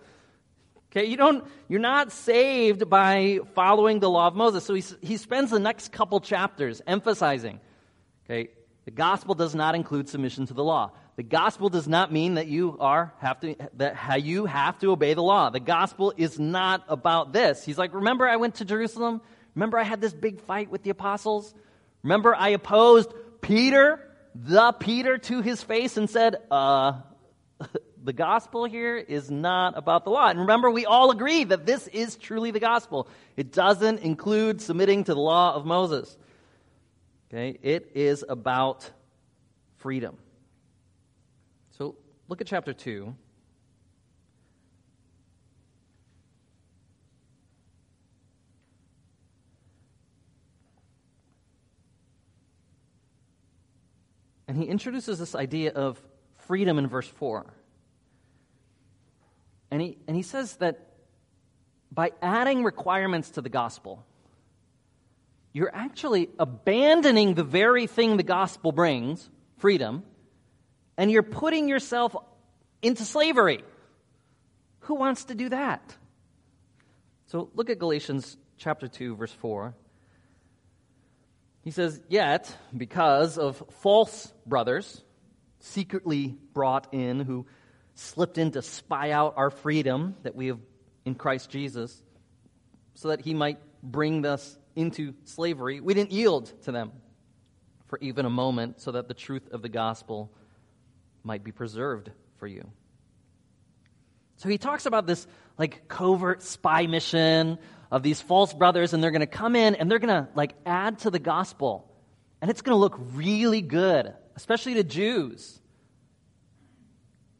[0.89, 4.65] Okay, you don't, you're not saved by following the law of Moses.
[4.65, 7.59] So he, he spends the next couple chapters emphasizing,
[8.25, 8.49] okay,
[8.85, 10.93] the gospel does not include submission to the law.
[11.15, 14.91] The gospel does not mean that you are have to that how you have to
[14.91, 15.51] obey the law.
[15.51, 17.63] The gospel is not about this.
[17.63, 19.21] He's like, remember I went to Jerusalem?
[19.55, 21.53] Remember I had this big fight with the apostles?
[22.03, 23.99] Remember I opposed Peter,
[24.35, 27.01] the Peter to his face and said, uh
[28.03, 30.29] the gospel here is not about the law.
[30.29, 33.07] And remember, we all agree that this is truly the gospel.
[33.35, 36.15] It doesn't include submitting to the law of Moses.
[37.29, 37.57] Okay?
[37.63, 38.89] It is about
[39.77, 40.17] freedom.
[41.71, 41.95] So
[42.29, 43.15] look at chapter 2.
[54.47, 56.01] And he introduces this idea of
[56.37, 57.45] freedom in verse 4.
[59.71, 60.93] And he, and he says that
[61.91, 64.05] by adding requirements to the gospel,
[65.53, 70.03] you're actually abandoning the very thing the gospel brings freedom
[70.97, 72.15] and you're putting yourself
[72.81, 73.63] into slavery.
[74.81, 75.95] Who wants to do that?
[77.27, 79.73] So look at Galatians chapter 2, verse 4.
[81.65, 85.03] He says, Yet, because of false brothers,
[85.59, 87.47] secretly brought in, who
[87.95, 90.59] slipped in to spy out our freedom that we have
[91.05, 92.01] in Christ Jesus,
[92.93, 96.91] so that he might bring us into slavery, we didn't yield to them
[97.87, 100.31] for even a moment, so that the truth of the gospel
[101.23, 102.69] might be preserved for you.
[104.37, 105.25] So he talks about this
[105.57, 107.57] like covert spy mission
[107.91, 110.53] of these false brothers, and they're going to come in and they're going to like
[110.65, 111.91] add to the gospel.
[112.41, 115.59] And it's going to look really good, especially to Jews.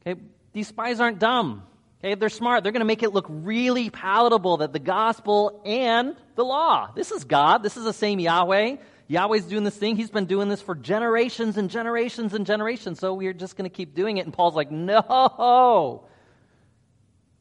[0.01, 0.19] Okay,
[0.53, 1.63] these spies aren't dumb.
[1.99, 2.63] Okay, they're smart.
[2.63, 6.91] They're going to make it look really palatable that the gospel and the law.
[6.95, 7.63] This is God.
[7.63, 8.77] This is the same Yahweh.
[9.07, 9.95] Yahweh's doing this thing.
[9.95, 12.99] He's been doing this for generations and generations and generations.
[12.99, 14.25] So we're just going to keep doing it.
[14.25, 16.05] And Paul's like, no.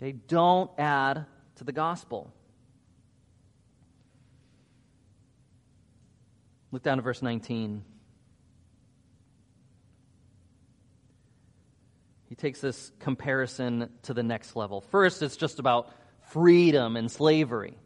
[0.01, 1.25] They don't add
[1.57, 2.34] to the gospel.
[6.75, 7.85] Look down to verse 19.
[12.35, 14.81] he takes this comparison to the next level.
[14.81, 15.93] First, it's just about
[16.33, 17.79] freedom and slavery.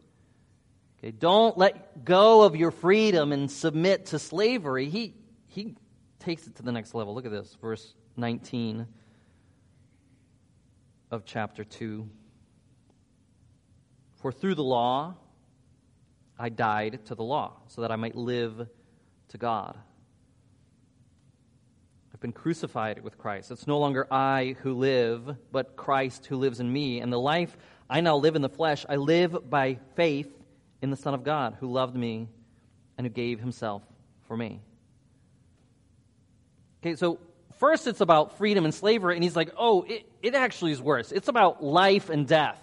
[0.99, 4.89] Okay, don't let go of your freedom and submit to slavery.
[4.89, 5.17] He,
[5.49, 5.77] he
[6.19, 7.15] takes it to the next level.
[7.15, 8.87] Look at this, verse 19
[11.11, 12.09] of chapter 2.
[14.23, 15.15] For through the law
[16.39, 18.67] I died to the law, so that I might live
[19.29, 19.77] to God.
[22.13, 23.51] I've been crucified with Christ.
[23.53, 27.01] It's no longer I who live, but Christ who lives in me.
[27.01, 27.57] And the life
[27.89, 30.29] I now live in the flesh, I live by faith
[30.83, 32.29] in the Son of God who loved me
[32.97, 33.83] and who gave himself
[34.27, 34.61] for me.
[36.83, 37.21] Okay, so
[37.59, 41.13] first it's about freedom and slavery, and he's like, oh, it, it actually is worse.
[41.13, 42.61] It's about life and death.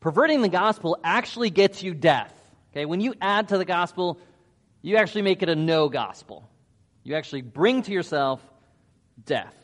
[0.00, 2.34] Perverting the gospel actually gets you death.
[2.72, 4.20] Okay, when you add to the gospel,
[4.82, 6.48] you actually make it a no gospel.
[7.02, 8.40] You actually bring to yourself
[9.24, 9.54] death.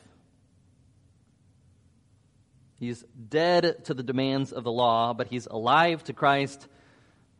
[2.78, 6.66] He's dead to the demands of the law, but he's alive to Christ.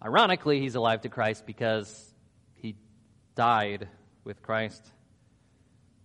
[0.03, 2.15] Ironically, he's alive to Christ because
[2.55, 2.77] he
[3.35, 3.89] died
[4.25, 4.83] with Christ.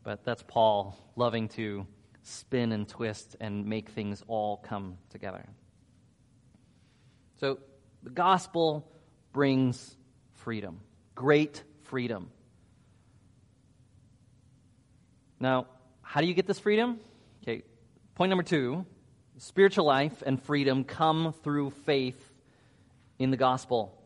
[0.03, 1.87] But that's Paul loving to
[2.23, 5.45] spin and twist and make things all come together.
[7.39, 7.59] So
[8.03, 8.87] the gospel
[9.33, 9.95] brings
[10.33, 10.81] freedom,
[11.15, 12.29] great freedom.
[15.39, 15.67] Now,
[16.01, 16.99] how do you get this freedom?
[17.43, 17.63] Okay,
[18.15, 18.85] point number two
[19.37, 22.31] spiritual life and freedom come through faith
[23.17, 23.97] in the gospel.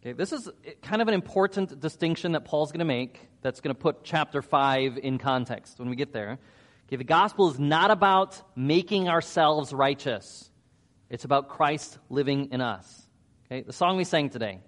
[0.00, 0.48] Okay, this is
[0.82, 4.42] kind of an important distinction that Paul's going to make that's going to put chapter
[4.42, 6.38] 5 in context when we get there.
[6.88, 10.50] Okay, the gospel is not about making ourselves righteous,
[11.08, 13.06] it's about Christ living in us.
[13.46, 14.60] Okay, the song we sang today.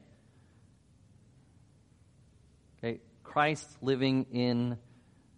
[2.79, 3.01] Okay,
[3.33, 4.77] Christ living in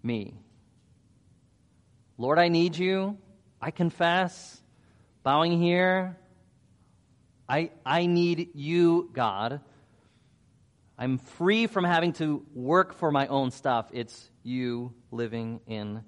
[0.03, 0.35] me.
[2.19, 3.19] Lord, I need you.
[3.61, 4.61] I confess,
[5.23, 6.19] bowing here.
[7.49, 9.61] I, I need you, God.
[10.99, 13.89] I'm free from having to work for my own stuff.
[13.93, 16.03] It's you living in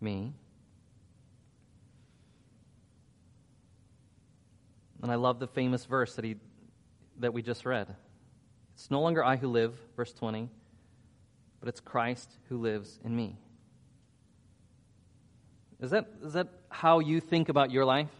[0.00, 0.34] me.
[5.04, 6.34] And I love the famous verse that, he,
[7.20, 7.94] that we just read.
[8.74, 10.50] It's no longer I who live, verse 20,
[11.66, 13.36] but it's Christ who lives in me.
[15.80, 18.12] Is that, is that how you think about your life?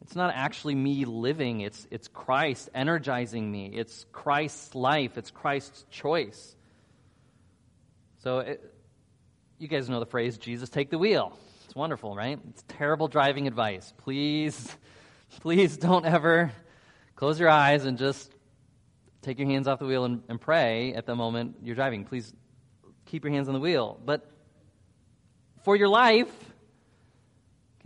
[0.00, 3.66] It's not actually me living, it's, it's Christ energizing me.
[3.74, 6.56] It's Christ's life, it's Christ's choice.
[8.20, 8.64] So, it,
[9.58, 11.38] you guys know the phrase, Jesus, take the wheel.
[11.66, 12.40] It's wonderful, right?
[12.48, 13.92] It's terrible driving advice.
[13.98, 14.74] Please,
[15.40, 16.52] please don't ever
[17.16, 18.32] close your eyes and just
[19.26, 22.04] take your hands off the wheel and, and pray at the moment you're driving.
[22.04, 22.32] Please
[23.04, 24.00] keep your hands on the wheel.
[24.04, 24.30] But
[25.64, 26.32] for your life,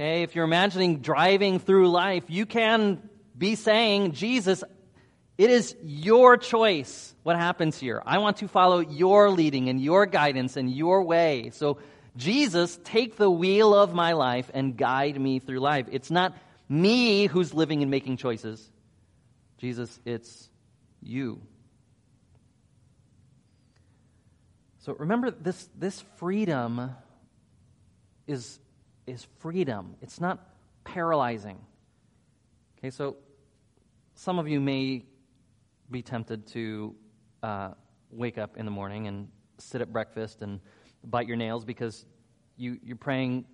[0.00, 4.64] Okay, if you're imagining driving through life, you can be saying, Jesus,
[5.36, 8.02] it is your choice what happens here.
[8.06, 11.50] I want to follow your leading and your guidance and your way.
[11.52, 11.80] So,
[12.16, 15.84] Jesus, take the wheel of my life and guide me through life.
[15.92, 16.34] It's not
[16.66, 18.70] me who's living and making choices.
[19.58, 20.49] Jesus, it's
[21.02, 21.40] you.
[24.78, 26.90] So remember this, this freedom
[28.26, 28.60] is
[29.06, 30.38] is freedom, it's not
[30.84, 31.58] paralyzing.
[32.78, 33.16] Okay, so
[34.14, 35.04] some of you may
[35.90, 36.94] be tempted to
[37.42, 37.70] uh,
[38.10, 40.60] wake up in the morning and sit at breakfast and
[41.04, 42.06] bite your nails because
[42.56, 43.44] you, you're praying,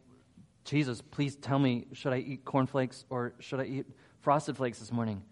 [0.65, 3.87] Jesus, please tell me, should I eat cornflakes or should I eat
[4.21, 5.23] frosted flakes this morning?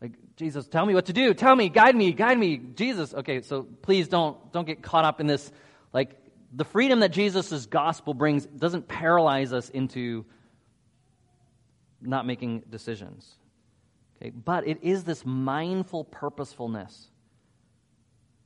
[0.00, 1.34] Like, Jesus, tell me what to do.
[1.34, 2.56] Tell me, guide me, guide me.
[2.56, 5.50] Jesus, okay, so please don't, don't get caught up in this,
[5.92, 6.16] like,
[6.52, 10.24] the freedom that Jesus' gospel brings doesn't paralyze us into
[12.00, 13.36] not making decisions.
[14.16, 14.30] Okay?
[14.30, 17.10] But it is this mindful purposefulness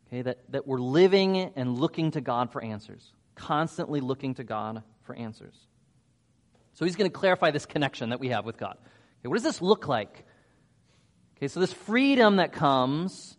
[0.08, 4.82] okay, that, that we're living and looking to God for answers, constantly looking to God
[5.02, 5.54] for answers.
[6.74, 8.76] So he's going to clarify this connection that we have with God.
[9.20, 10.26] Okay, what does this look like?
[11.42, 13.36] Okay, so this freedom that comes,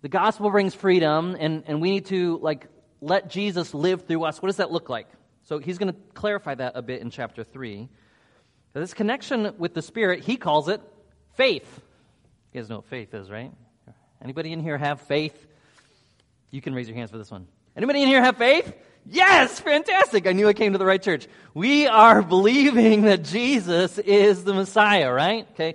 [0.00, 2.66] the gospel brings freedom, and, and we need to like
[3.02, 4.40] let Jesus live through us.
[4.40, 5.06] What does that look like?
[5.42, 7.90] So he's going to clarify that a bit in chapter 3.
[8.72, 10.80] This connection with the Spirit, he calls it
[11.34, 11.68] faith.
[12.54, 13.52] You guys know what faith is, right?
[14.22, 15.46] Anybody in here have faith?
[16.52, 17.48] You can raise your hands for this one.
[17.76, 18.72] Anybody in here have faith?
[19.04, 20.26] Yes, fantastic.
[20.26, 21.28] I knew I came to the right church.
[21.52, 25.46] We are believing that Jesus is the Messiah, right?
[25.52, 25.74] Okay.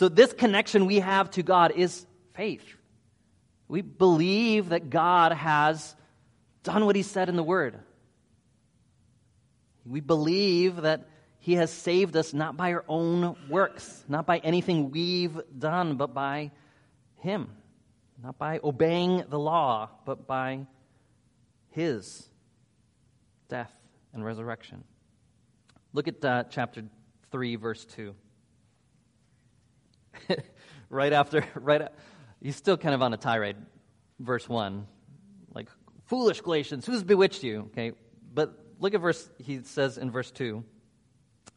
[0.00, 2.64] So this connection we have to God is faith.
[3.68, 5.94] We believe that God has
[6.62, 7.78] done what he said in the Word.
[9.84, 11.06] We believe that
[11.38, 16.14] he has saved us not by our own works, not by anything we've done, but
[16.14, 16.50] by
[17.16, 17.50] him.
[18.22, 20.64] Not by obeying the law, but by
[21.72, 22.26] his
[23.50, 23.72] death
[24.14, 24.82] and resurrection.
[25.92, 26.84] Look at uh, chapter
[27.30, 28.14] 3, verse 2.
[30.90, 31.88] right after, right,
[32.40, 33.56] he's still kind of on a tirade.
[34.18, 34.86] Verse 1,
[35.54, 35.68] like,
[36.06, 37.70] foolish Galatians, who's bewitched you?
[37.72, 37.92] Okay,
[38.34, 40.62] but look at verse, he says in verse 2.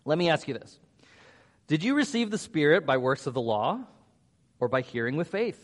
[0.06, 0.80] Let me ask you this
[1.68, 3.80] Did you receive the Spirit by works of the law
[4.60, 5.60] or by hearing with faith?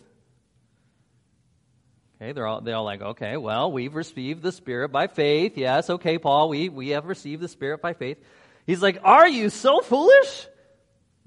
[2.21, 5.57] Okay, they're all, they're all like, okay, well, we've received the Spirit by faith.
[5.57, 8.17] Yes, okay, Paul, we, we have received the Spirit by faith.
[8.67, 10.47] He's like, are you so foolish?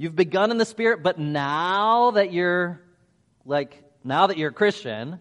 [0.03, 2.81] You've begun in the Spirit, but now that you're,
[3.47, 5.21] like, now that you're a Christian,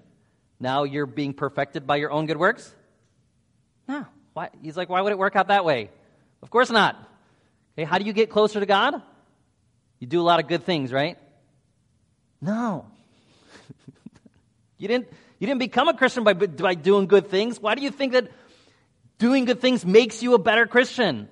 [0.60, 2.74] now you're being perfected by your own good works?
[3.88, 4.08] No.
[4.34, 4.50] Why?
[4.64, 5.92] He's like, why would it work out that way?
[6.42, 6.96] Of course not.
[7.78, 9.04] Okay, how do you get closer to God?
[10.00, 11.20] You do a lot of good things, right?
[12.42, 12.88] No.
[14.80, 17.60] you didn't you didn't become a Christian by, by doing good things.
[17.60, 18.32] Why do you think that
[19.20, 21.30] doing good things makes you a better Christian?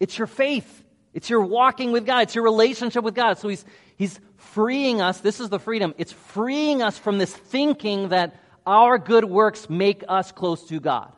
[0.00, 0.84] It's your faith.
[1.16, 2.24] It's your walking with God.
[2.24, 3.38] It's your relationship with God.
[3.38, 3.64] So he's,
[3.96, 5.20] he's freeing us.
[5.20, 5.94] This is the freedom.
[5.96, 11.10] It's freeing us from this thinking that our good works make us close to God,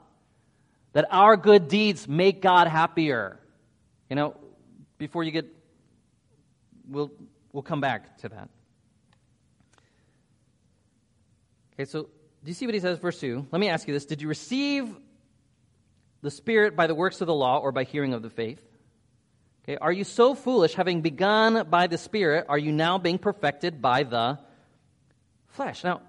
[0.93, 3.41] that our good deeds make God happier.
[4.09, 4.37] You know,
[4.99, 5.53] before you get,
[6.89, 7.11] we'll,
[7.53, 8.49] we'll come back to that.
[11.75, 12.09] Okay, so do
[12.45, 13.49] you see what he says, verse 2?
[13.51, 14.97] Let me ask you this Did you receive
[16.23, 18.63] the Spirit by the works of the law or by hearing of the faith?
[19.69, 23.83] Okay, are you so foolish, having begun by the Spirit, are you now being perfected
[23.83, 24.39] by the
[25.49, 25.85] flesh?
[25.85, 26.01] Now,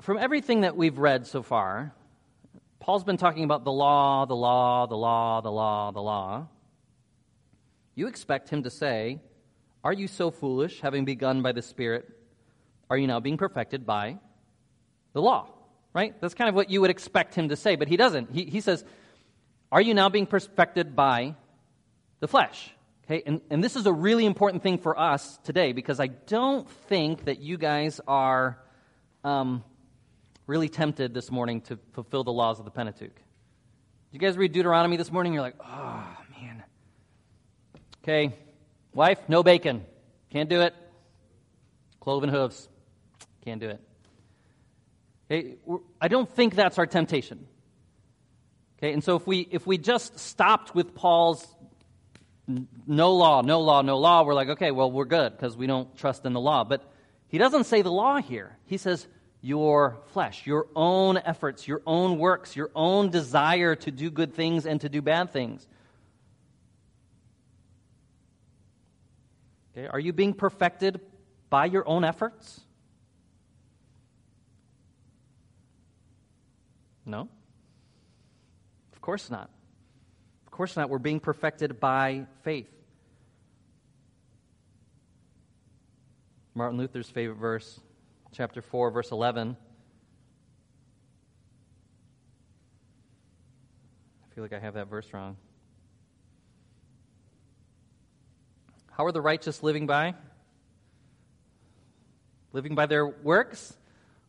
[0.00, 1.92] from everything that we've read so far,
[2.80, 6.48] Paul's been talking about the law, the law, the law, the law, the law.
[7.94, 9.20] You expect him to say,
[9.84, 12.08] Are you so foolish, having begun by the Spirit,
[12.88, 14.20] are you now being perfected by
[15.12, 15.50] the law?
[15.92, 16.18] Right?
[16.18, 18.30] That's kind of what you would expect him to say, but he doesn't.
[18.30, 18.86] He, he says,
[19.70, 21.34] Are you now being perfected by
[22.20, 22.70] the flesh?
[23.04, 26.68] Okay, and, and this is a really important thing for us today because I don't
[26.88, 28.58] think that you guys are
[29.22, 29.62] um,
[30.46, 33.14] really tempted this morning to fulfill the laws of the Pentateuch.
[33.14, 33.22] Did
[34.12, 35.32] you guys read Deuteronomy this morning?
[35.34, 36.64] You're like, oh, man.
[38.02, 38.34] Okay,
[38.92, 39.84] wife, no bacon.
[40.30, 40.74] Can't do it.
[42.00, 42.68] Cloven hooves.
[43.44, 43.80] Can't do it.
[45.30, 45.56] Okay,
[46.00, 47.46] I don't think that's our temptation.
[48.78, 51.46] Okay, and so if we if we just stopped with Paul's
[52.86, 55.96] no law, no law, no law, we're like, okay, well, we're good because we don't
[55.96, 56.62] trust in the law.
[56.64, 56.88] But
[57.28, 58.56] he doesn't say the law here.
[58.66, 59.06] He says
[59.40, 64.66] your flesh, your own efforts, your own works, your own desire to do good things
[64.66, 65.66] and to do bad things.
[69.76, 71.00] Okay, are you being perfected
[71.50, 72.60] by your own efforts?
[77.04, 77.28] No.
[79.06, 79.48] Of course not.
[80.46, 80.90] Of course not.
[80.90, 82.66] We're being perfected by faith.
[86.56, 87.78] Martin Luther's favorite verse,
[88.32, 89.56] chapter 4, verse 11.
[94.24, 95.36] I feel like I have that verse wrong.
[98.90, 100.14] How are the righteous living by?
[102.52, 103.72] Living by their works?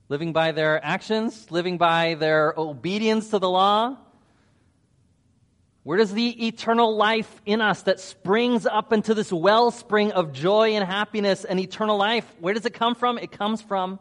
[0.10, 3.98] living by their actions, living by their obedience to the law?
[5.88, 10.72] Where does the eternal life in us that springs up into this wellspring of joy
[10.72, 13.18] and happiness and eternal life, where does it come from?
[13.18, 13.98] It comes from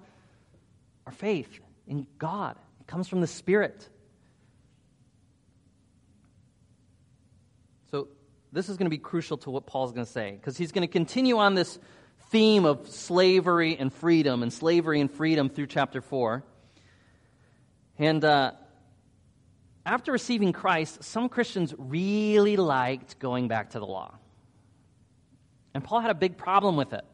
[1.06, 1.48] our faith
[1.86, 2.56] in God.
[2.80, 3.88] It comes from the Spirit.
[7.92, 8.08] So,
[8.50, 10.88] this is going to be crucial to what Paul's going to say because he's going
[10.88, 11.78] to continue on this
[12.30, 16.42] theme of slavery and freedom and slavery and freedom through chapter 4.
[17.96, 18.54] And uh,
[19.86, 24.14] after receiving Christ, some Christians really liked going back to the law.
[25.72, 27.04] And Paul had a big problem with it.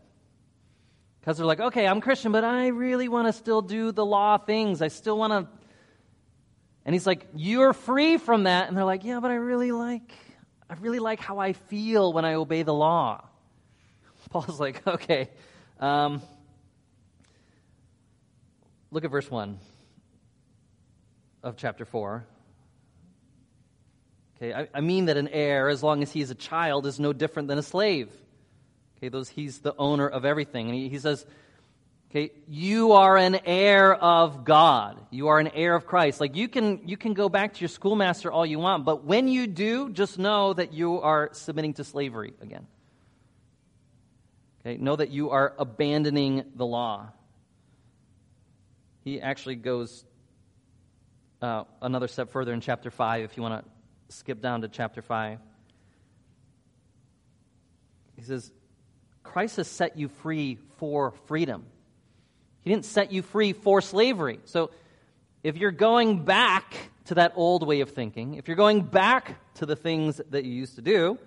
[1.20, 4.38] Because they're like, okay, I'm Christian, but I really want to still do the law
[4.38, 4.80] things.
[4.80, 5.52] I still want to.
[6.84, 8.68] And he's like, you're free from that.
[8.68, 10.10] And they're like, yeah, but I really like,
[10.68, 13.28] I really like how I feel when I obey the law.
[14.30, 15.28] Paul's like, okay,
[15.78, 16.22] um,
[18.90, 19.58] look at verse 1
[21.42, 22.26] of chapter 4.
[24.42, 27.12] Okay, I, I, mean that an heir, as long as he's a child, is no
[27.12, 28.10] different than a slave.
[28.96, 30.66] Okay, those he's the owner of everything.
[30.66, 31.24] And he, he says,
[32.10, 35.00] Okay, you are an heir of God.
[35.10, 36.20] You are an heir of Christ.
[36.20, 39.28] Like you can you can go back to your schoolmaster all you want, but when
[39.28, 42.66] you do, just know that you are submitting to slavery again.
[44.60, 47.08] Okay, know that you are abandoning the law.
[49.04, 50.04] He actually goes
[51.40, 53.71] uh, another step further in chapter 5 if you want to
[54.12, 55.38] skip down to chapter 5.
[58.16, 58.50] He says,
[59.22, 61.64] Christ has set you free for freedom.
[62.60, 64.38] He didn't set you free for slavery.
[64.44, 64.70] So
[65.42, 66.74] if you're going back
[67.06, 70.52] to that old way of thinking, if you're going back to the things that you
[70.52, 71.18] used to do,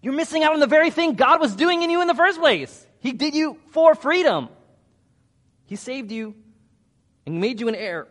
[0.00, 2.38] you're missing out on the very thing God was doing in you in the first
[2.38, 2.86] place.
[3.00, 4.48] He did you for freedom.
[5.66, 6.34] He saved you
[7.26, 8.08] and made you an heir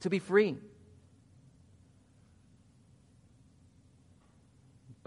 [0.00, 0.56] to be free.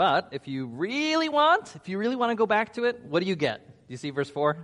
[0.02, 3.22] But if you really want, if you really want to go back to it, what
[3.22, 3.64] do you get?
[3.68, 4.58] Do you see verse 4?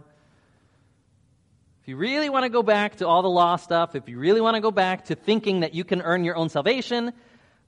[1.84, 4.42] If you really want to go back to all the law stuff, if you really
[4.42, 7.14] want to go back to thinking that you can earn your own salvation,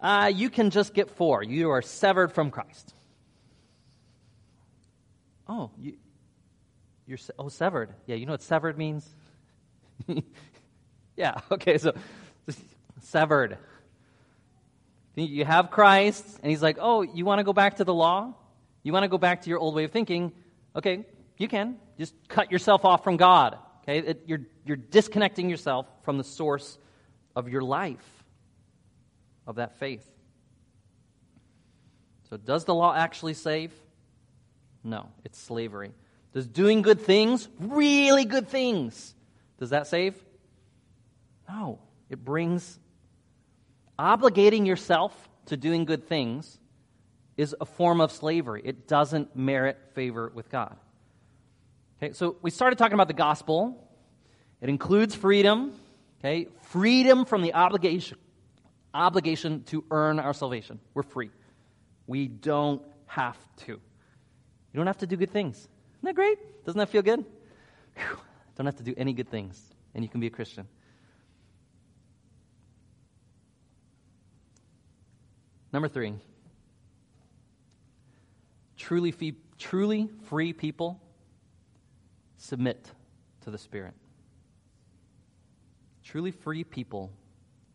[0.01, 1.43] uh, you can just get four.
[1.43, 2.95] You are severed from Christ.
[5.47, 5.93] Oh, you,
[7.05, 7.93] you're oh severed.
[8.07, 9.07] Yeah, you know what severed means?
[11.15, 11.41] yeah.
[11.51, 11.77] Okay.
[11.77, 11.93] So
[13.01, 13.59] severed.
[15.15, 18.33] You have Christ, and He's like, oh, you want to go back to the law?
[18.83, 20.31] You want to go back to your old way of thinking?
[20.75, 21.05] Okay,
[21.37, 21.77] you can.
[21.97, 23.57] Just cut yourself off from God.
[23.83, 23.99] Okay?
[23.99, 26.77] It, you're, you're disconnecting yourself from the source
[27.35, 28.23] of your life,
[29.45, 30.05] of that faith.
[32.29, 33.73] So, does the law actually save?
[34.83, 35.91] No, it's slavery.
[36.33, 39.15] Does doing good things, really good things,
[39.57, 40.15] does that save?
[41.49, 41.79] No,
[42.09, 42.79] it brings
[43.99, 46.57] obligating yourself to doing good things
[47.35, 48.61] is a form of slavery.
[48.63, 50.75] It doesn't merit favor with God.
[52.01, 53.87] Okay, so we started talking about the gospel.
[54.61, 55.73] It includes freedom,
[56.19, 56.47] okay?
[56.63, 58.17] Freedom from the obligation
[58.91, 60.79] obligation to earn our salvation.
[60.95, 61.29] We're free.
[62.07, 63.73] We don't have to.
[63.73, 63.79] You
[64.73, 65.57] don't have to do good things.
[65.57, 65.69] Isn't
[66.03, 66.65] that great?
[66.65, 67.23] Doesn't that feel good?
[67.95, 68.17] Whew.
[68.55, 69.61] Don't have to do any good things,
[69.93, 70.67] and you can be a Christian.
[75.71, 76.13] Number three,
[78.77, 80.99] truly, fee, truly free people
[82.37, 82.91] submit
[83.41, 83.93] to the Spirit.
[86.03, 87.11] Truly free people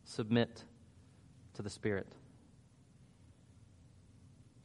[0.05, 0.65] submit
[1.55, 2.09] to the Spirit.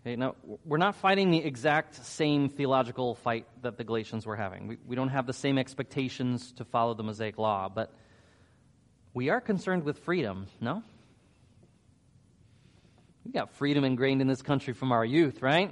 [0.02, 4.68] Okay, now, we're not fighting the exact same theological fight that the Galatians were having.
[4.68, 7.94] We, we don't have the same expectations to follow the Mosaic Law, but
[9.14, 10.84] we are concerned with freedom, no?
[13.30, 15.72] We got freedom ingrained in this country from our youth, right?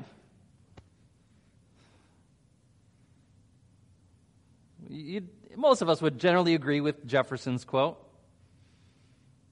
[4.87, 7.97] You'd, most of us would generally agree with Jefferson's quote.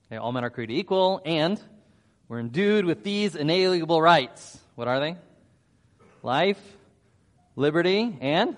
[0.05, 1.59] Okay, all men are created equal, and
[2.27, 4.55] we're endued with these inalienable rights.
[4.75, 5.15] What are they?
[6.21, 6.61] Life,
[7.55, 8.55] liberty, and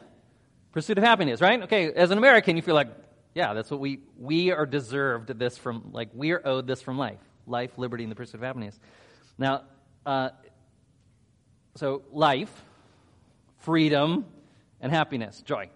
[0.74, 1.62] pursuit of happiness, right?
[1.62, 2.90] Okay, as an American, you feel like,
[3.34, 6.98] yeah, that's what we we are deserved this from like we are owed this from
[6.98, 7.22] life.
[7.46, 8.78] Life, liberty, and the pursuit of happiness.
[9.38, 9.64] Now,
[10.06, 10.30] uh,
[11.76, 12.52] so life,
[13.60, 14.26] freedom,
[14.82, 15.70] and happiness, joy.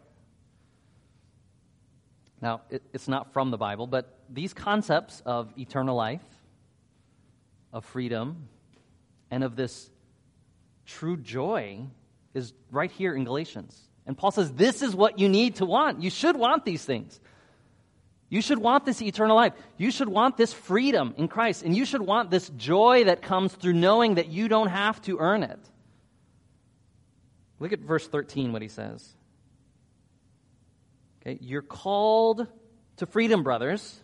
[2.41, 6.21] Now, it, it's not from the Bible, but these concepts of eternal life,
[7.71, 8.47] of freedom,
[9.29, 9.89] and of this
[10.85, 11.85] true joy
[12.33, 13.79] is right here in Galatians.
[14.07, 16.01] And Paul says, This is what you need to want.
[16.01, 17.19] You should want these things.
[18.31, 19.51] You should want this eternal life.
[19.75, 21.63] You should want this freedom in Christ.
[21.63, 25.17] And you should want this joy that comes through knowing that you don't have to
[25.19, 25.59] earn it.
[27.59, 29.05] Look at verse 13, what he says.
[31.21, 32.47] Okay, you're called
[32.97, 33.99] to freedom, brothers.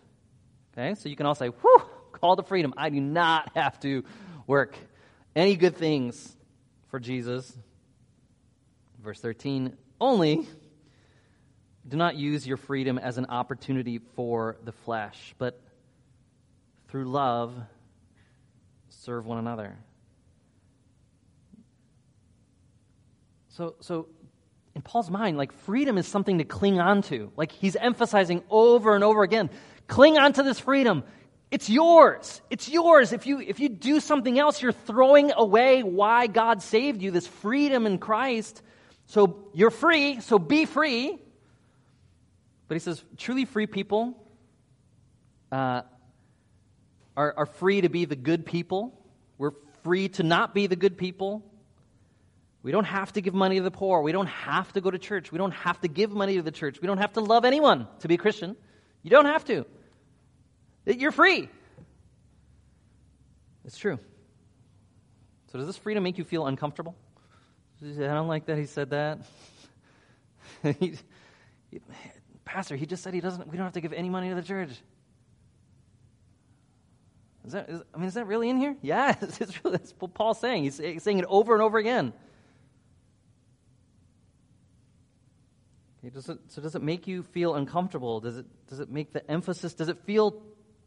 [0.74, 2.74] Okay, so you can all say, whew, call to freedom.
[2.76, 4.04] I do not have to
[4.46, 4.78] work
[5.38, 6.36] any good things
[6.90, 7.58] for Jesus.
[9.02, 10.46] Verse 13, only
[11.88, 15.60] do not use your freedom as an opportunity for the flesh, but
[16.90, 17.54] through love,
[18.90, 19.78] serve one another.
[23.50, 24.08] So, so
[24.76, 27.32] in Paul's mind, like freedom is something to cling on to.
[27.36, 29.50] Like he's emphasizing over and over again
[29.88, 31.04] cling on to this freedom.
[31.50, 32.42] It's yours.
[32.50, 33.14] It's yours.
[33.14, 37.26] If you, if you do something else, you're throwing away why God saved you, this
[37.26, 38.62] freedom in Christ.
[39.06, 41.18] So you're free, so be free.
[42.68, 44.22] But he says, truly free people
[45.52, 45.84] uh,
[47.16, 48.94] are, are free to be the good people.
[49.38, 49.54] We're
[49.84, 51.50] free to not be the good people.
[52.64, 54.02] We don't have to give money to the poor.
[54.02, 55.32] We don't have to go to church.
[55.32, 56.82] We don't have to give money to the church.
[56.82, 58.58] We don't have to love anyone to be a Christian.
[59.04, 59.66] You don't have to.
[60.86, 61.50] You're free.
[63.64, 64.00] It's true.
[65.52, 66.96] So, does this freedom make you feel uncomfortable?
[67.82, 69.20] I don't like that he said that.
[72.48, 73.48] Pastor, he just said he doesn't.
[73.48, 74.72] We don't have to give any money to the church.
[77.46, 77.70] Is that?
[77.70, 78.76] Is, I mean, is that really in here?
[78.82, 80.64] Yes, it's really, that's what Paul's saying.
[80.64, 82.14] He's, saying it over and over again.
[86.14, 88.22] Does it, so does it make you feel uncomfortable?
[88.22, 90.42] Does it, does it make the emphasis, does it feel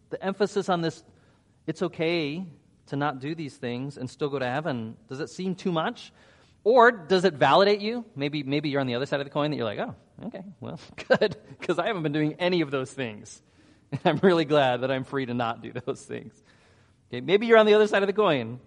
[0.08, 1.04] the emphasis on this,
[1.66, 2.46] it's okay
[2.86, 6.11] to not do these things and still go to heaven, does it seem too much?
[6.64, 8.06] Or does it validate you?
[8.16, 9.94] Maybe, maybe you're on the other side of the coin that you're like, oh,
[10.27, 13.43] okay, well, good, because I haven't been doing any of those things.
[13.93, 16.33] And I'm really glad that I'm free to not do those things.
[17.09, 18.61] Okay, maybe you're on the other side of the coin.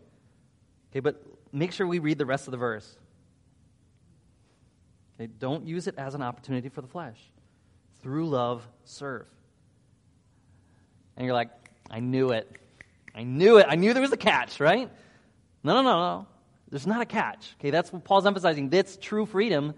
[0.92, 1.24] Okay, but
[1.54, 2.98] make sure we read the rest of the verse.
[5.16, 7.18] Okay, don't use it as an opportunity for the flesh.
[8.02, 9.26] Through love, serve.
[11.16, 11.52] And you're like,
[11.90, 12.52] I knew it.
[13.16, 13.66] I knew it.
[13.70, 14.90] I knew there was a catch, right?
[15.64, 16.28] No, no, no, no.
[16.70, 17.56] There's not a catch.
[17.60, 18.70] Okay, that's what Paul's emphasizing.
[18.70, 19.74] That's true freedom.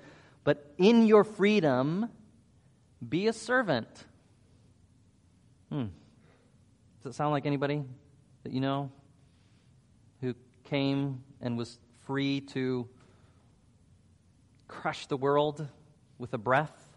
[0.45, 2.07] But in your freedom,
[3.07, 4.05] be a servant.
[5.69, 5.87] Hmm.
[7.03, 7.83] Does it sound like anybody
[8.43, 8.91] that you know
[10.21, 12.87] who came and was free to
[14.67, 15.67] crush the world
[16.19, 16.95] with a breath?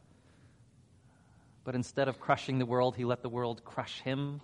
[1.64, 4.42] But instead of crushing the world, he let the world crush him.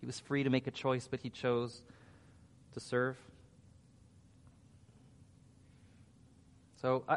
[0.00, 1.82] He was free to make a choice, but he chose
[2.74, 3.16] to serve.
[6.80, 7.16] So I,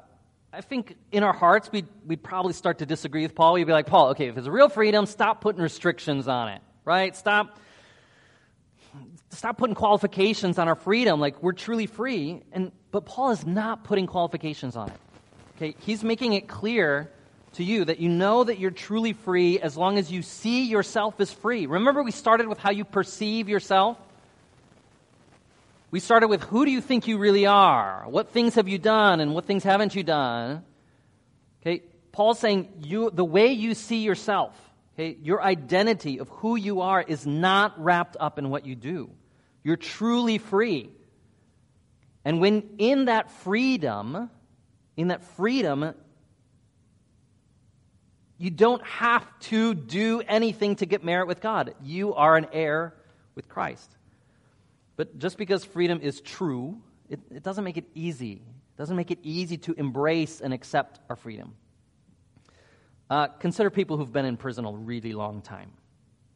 [0.54, 3.54] I think in our hearts, we'd, we'd probably start to disagree with Paul.
[3.54, 7.16] We'd be like, Paul, okay, if it's real freedom, stop putting restrictions on it, right?
[7.16, 7.60] Stop,
[9.30, 11.20] stop putting qualifications on our freedom.
[11.20, 12.44] Like, we're truly free.
[12.54, 15.00] And, but Paul is not putting qualifications on it.
[15.58, 17.12] Okay, he's making it clear
[17.54, 21.20] to you that you know that you're truly free as long as you see yourself
[21.20, 21.66] as free.
[21.66, 23.98] Remember, we started with how you perceive yourself?
[25.90, 28.06] We started with who do you think you really are?
[28.08, 30.64] What things have you done and what things haven't you done?
[31.62, 34.54] Okay, Paul's saying you, the way you see yourself,
[34.94, 39.10] okay, your identity of who you are is not wrapped up in what you do.
[39.64, 40.90] You're truly free.
[42.26, 44.30] And when in that freedom,
[44.98, 45.94] in that freedom,
[48.38, 51.74] you don't have to do anything to get merit with God.
[51.82, 52.94] You are an heir
[53.36, 53.97] with Christ.
[54.98, 58.34] But just because freedom is true, it, it doesn't make it easy.
[58.34, 61.54] It doesn't make it easy to embrace and accept our freedom.
[63.10, 65.72] Uh, consider people who've been in prison a really long time.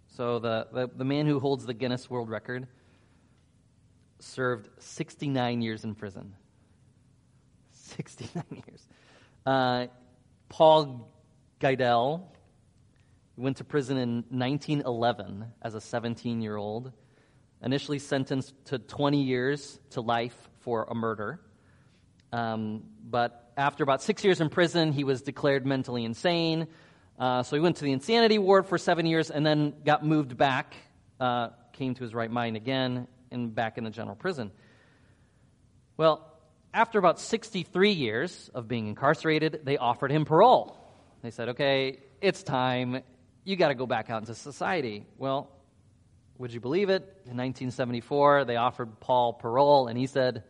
[0.08, 2.68] So, the, the, the man who holds the Guinness World Record
[4.20, 6.34] served 69 years in prison.
[7.72, 8.88] 69 years.
[9.46, 9.88] Uh,
[10.50, 11.12] Paul
[11.60, 12.24] Geidel
[13.38, 16.92] went to prison in 1911 as a 17 year old,
[17.64, 21.40] initially sentenced to 20 years to life for a murder.
[22.32, 26.68] Um, but after about six years in prison, he was declared mentally insane.
[27.20, 30.38] Uh, so he went to the insanity ward for seven years and then got moved
[30.38, 30.76] back,
[31.20, 34.52] uh, came to his right mind again, and back in the general prison.
[35.98, 36.28] Well,
[36.74, 40.78] after about 63 years of being incarcerated, they offered him parole.
[41.22, 43.04] They said, okay, it's time.
[43.44, 45.06] You got to go back out into society.
[45.18, 45.50] Well,
[46.42, 47.04] would you believe it?
[47.26, 50.44] In 1974, they offered Paul parole, and he said,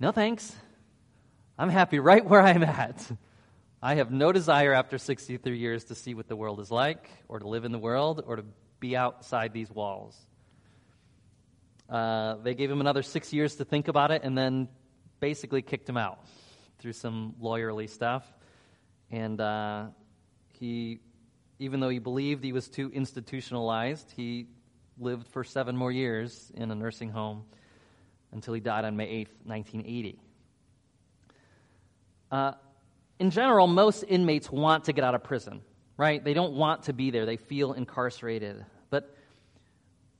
[0.00, 0.54] no thanks.
[1.58, 3.06] I'm happy right where I'm at.
[3.82, 7.38] I have no desire after 63 years to see what the world is like, or
[7.38, 8.44] to live in the world, or to
[8.80, 10.18] be outside these walls.
[11.90, 14.66] Uh, they gave him another six years to think about it and then
[15.20, 16.24] basically kicked him out
[16.78, 18.26] through some lawyerly stuff.
[19.10, 19.88] And uh,
[20.58, 21.00] he,
[21.58, 24.46] even though he believed he was too institutionalized, he
[24.98, 27.44] lived for seven more years in a nursing home
[28.32, 30.18] until he died on May 8th, 1980.
[32.30, 32.52] Uh,
[33.18, 35.62] in general, most inmates want to get out of prison,
[35.96, 36.22] right?
[36.22, 38.64] They don't want to be there, they feel incarcerated.
[38.90, 39.14] But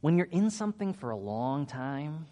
[0.01, 2.27] when you're in something for a long time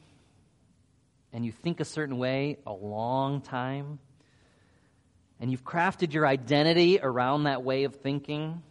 [1.33, 3.99] and you think a certain way a long time,
[5.41, 8.63] and you've crafted your identity around that way of thinking,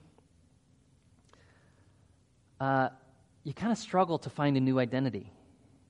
[2.60, 2.90] uh,
[3.44, 5.32] you kind of struggle to find a new identity.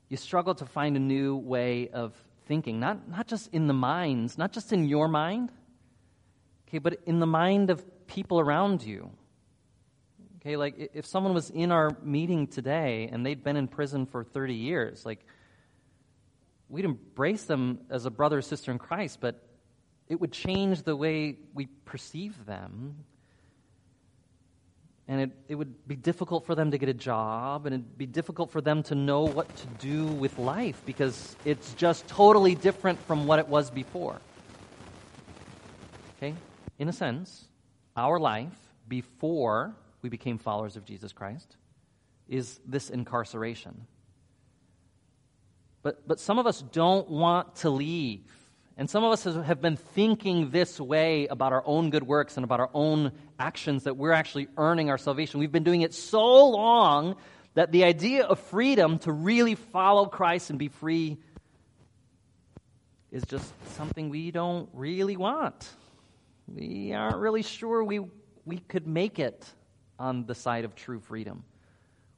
[0.09, 2.13] You struggle to find a new way of
[2.45, 5.51] thinking, not, not just in the minds, not just in your mind,
[6.67, 9.09] okay, but in the mind of people around you.
[10.41, 14.23] Okay, like if someone was in our meeting today and they'd been in prison for
[14.23, 15.25] 30 years, like,
[16.67, 19.41] we'd embrace them as a brother or sister in Christ, but
[20.09, 23.05] it would change the way we perceive them.
[25.07, 28.05] And it, it would be difficult for them to get a job, and it'd be
[28.05, 32.99] difficult for them to know what to do with life because it's just totally different
[33.05, 34.21] from what it was before.
[36.17, 36.33] Okay?
[36.79, 37.45] In a sense,
[37.97, 41.57] our life before we became followers of Jesus Christ
[42.29, 43.87] is this incarceration.
[45.81, 48.21] But, but some of us don't want to leave.
[48.75, 52.43] And some of us have been thinking this way about our own good works and
[52.43, 55.39] about our own actions that we're actually earning our salvation.
[55.39, 57.15] We've been doing it so long
[57.53, 61.17] that the idea of freedom to really follow Christ and be free
[63.11, 65.69] is just something we don't really want.
[66.47, 67.99] We aren't really sure we,
[68.43, 69.45] we could make it
[69.99, 71.43] on the side of true freedom.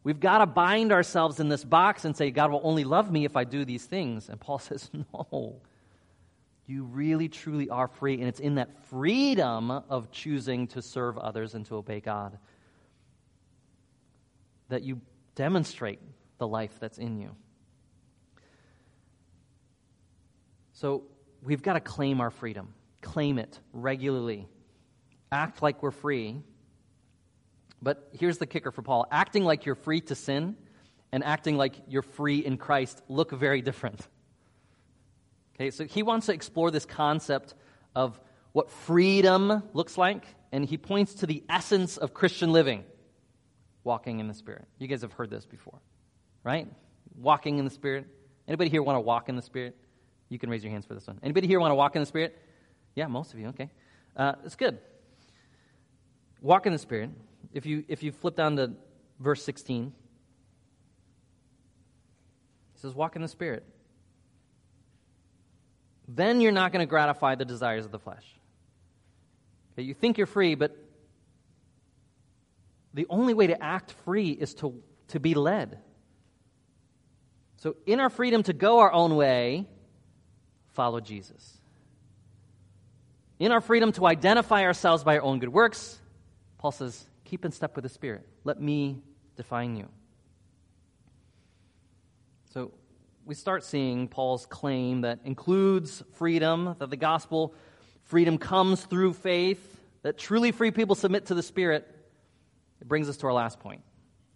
[0.04, 3.26] We've got to bind ourselves in this box and say, God will only love me
[3.26, 4.30] if I do these things.
[4.30, 5.62] And Paul says, no.
[6.68, 11.54] You really, truly are free, and it's in that freedom of choosing to serve others
[11.54, 12.38] and to obey God
[14.70, 15.00] that you
[15.36, 16.00] demonstrate
[16.40, 17.36] the life that's in you.
[20.74, 21.04] So
[21.44, 24.48] we've got to claim our freedom, claim it regularly,
[25.32, 26.42] act like we're free
[27.86, 30.56] but here's the kicker for Paul acting like you're free to sin
[31.12, 34.06] and acting like you're free in Christ look very different.
[35.56, 37.54] Okay, so he wants to explore this concept
[37.96, 38.20] of
[38.52, 42.84] what freedom looks like, and he points to the essence of Christian living
[43.84, 44.66] walking in the Spirit.
[44.80, 45.80] You guys have heard this before,
[46.44, 46.68] right?
[47.18, 48.08] Walking in the Spirit.
[48.48, 49.78] Anybody here want to walk in the Spirit?
[50.30, 51.20] You can raise your hands for this one.
[51.24, 52.38] Anybody here want to walk in the Spirit?
[52.96, 53.48] Yeah, most of you.
[53.50, 53.70] Okay.
[54.16, 54.80] Uh, it's good.
[56.42, 57.12] Walk in the Spirit
[57.56, 58.72] if you, if you flip down to
[59.20, 59.94] verse 16,
[62.74, 63.66] he says, Walk in the Spirit.
[66.08, 68.26] Then you're not going to gratify the desires of the flesh.
[69.74, 70.78] Okay, you think you're free, but
[72.94, 75.80] the only way to act free is to, to be led.
[77.58, 79.68] So, in our freedom to go our own way,
[80.74, 81.58] follow Jesus.
[83.40, 86.00] In our freedom to identify ourselves by our own good works,
[86.58, 88.26] Paul says, Keep in step with the Spirit.
[88.44, 89.02] Let me
[89.36, 89.90] define you.
[92.54, 92.72] So
[93.26, 97.56] we start seeing Paul's claim that includes freedom, that the gospel
[98.04, 101.88] freedom comes through faith, that truly free people submit to the Spirit.
[102.80, 103.82] It brings us to our last point.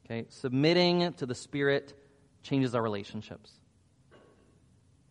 [0.05, 0.25] Okay?
[0.29, 1.93] Submitting to the Spirit
[2.41, 3.51] changes our relationships.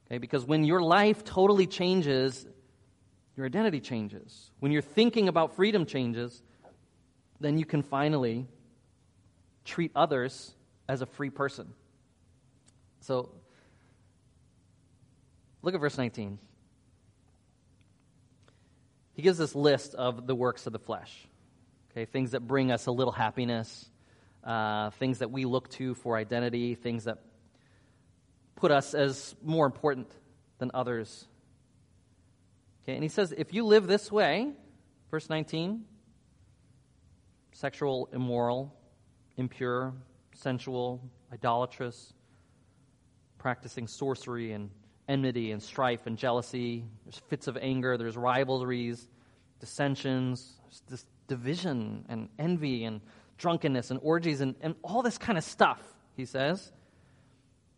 [0.06, 0.18] Okay?
[0.18, 2.46] Because when your life totally changes,
[3.36, 4.50] your identity changes.
[4.58, 6.42] When your thinking about freedom changes,
[7.38, 8.48] then you can finally
[9.64, 10.52] treat others
[10.88, 11.72] as a free person.
[13.00, 13.30] So,
[15.62, 16.38] look at verse 19.
[19.12, 21.26] He gives this list of the works of the flesh,
[21.90, 23.90] okay, things that bring us a little happiness,
[24.44, 27.18] uh, things that we look to for identity, things that
[28.54, 30.08] put us as more important
[30.58, 31.26] than others.
[32.84, 34.52] Okay, and he says, if you live this way,
[35.10, 35.84] verse 19,
[37.52, 38.74] sexual, immoral,
[39.36, 39.94] impure,
[40.34, 41.00] sensual,
[41.32, 42.12] idolatrous,
[43.38, 44.70] practicing sorcery and
[45.08, 46.84] enmity and strife and jealousy.
[47.04, 49.08] There's fits of anger, there's rivalries,
[49.60, 53.00] dissensions, there's division and envy and
[53.38, 55.80] drunkenness and orgies and, and all this kind of stuff,
[56.16, 56.72] he says.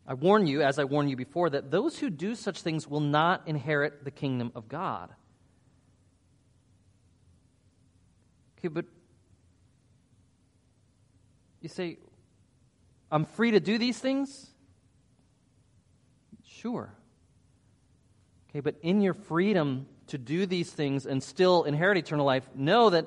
[0.06, 3.00] I warn you, as I warned you before, that those who do such things will
[3.00, 5.10] not inherit the kingdom of God.
[8.58, 8.86] Okay, but
[11.60, 11.98] you say,
[13.12, 14.50] I'm free to do these things?
[16.44, 16.92] Sure.
[18.50, 22.90] Okay, but in your freedom to do these things and still inherit eternal life, know
[22.90, 23.06] that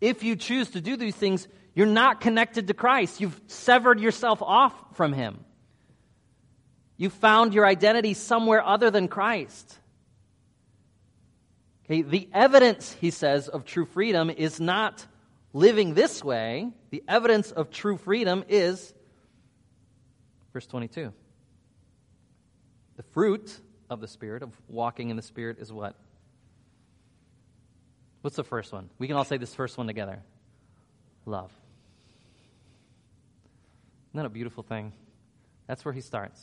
[0.00, 3.20] if you choose to do these things, you're not connected to Christ.
[3.20, 5.44] You've severed yourself off from Him.
[6.96, 9.78] You found your identity somewhere other than Christ.
[11.84, 15.06] Okay, the evidence, he says, of true freedom is not
[15.52, 18.92] living this way, the evidence of true freedom is
[20.52, 21.12] verse 22.
[22.96, 25.94] The fruit of the Spirit, of walking in the Spirit, is what?
[28.22, 28.90] What's the first one?
[28.98, 30.20] We can all say this first one together
[31.24, 31.50] love.
[34.10, 34.92] Isn't that a beautiful thing?
[35.66, 36.40] That's where he starts.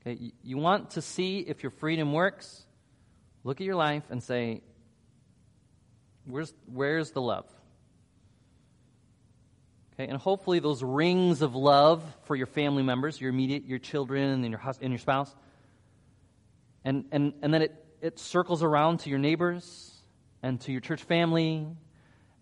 [0.00, 2.64] Okay, you want to see if your freedom works?
[3.44, 4.62] Look at your life and say,
[6.24, 7.46] Where's, where's the love?
[9.94, 14.42] Okay, and hopefully those rings of love for your family members, your immediate, your children,
[14.42, 15.34] and your, hus- and your spouse.
[16.84, 19.92] And, and, and then it, it circles around to your neighbors
[20.42, 21.66] and to your church family,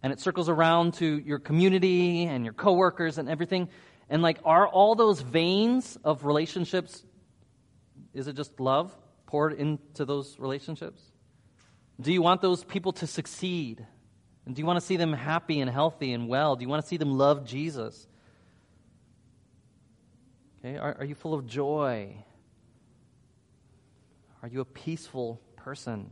[0.03, 3.68] and it circles around to your community and your coworkers and everything.
[4.09, 7.05] And like, are all those veins of relationships,
[8.14, 8.96] is it just love
[9.26, 11.03] poured into those relationships?
[12.01, 13.86] Do you want those people to succeed?
[14.51, 16.57] And do you want to see them happy and healthy and well?
[16.57, 18.09] Do you want to see them love Jesus?
[20.59, 22.16] Okay, are, are you full of joy?
[24.42, 26.11] Are you a peaceful person?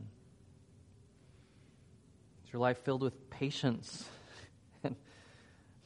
[2.45, 4.05] Is your life filled with patience?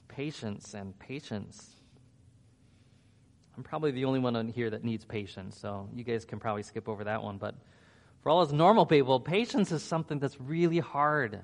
[0.07, 1.71] patience and patience.
[3.57, 6.61] I'm probably the only one on here that needs patience, so you guys can probably
[6.61, 7.39] skip over that one.
[7.39, 7.55] But
[8.21, 11.41] for all us normal people, patience is something that's really hard.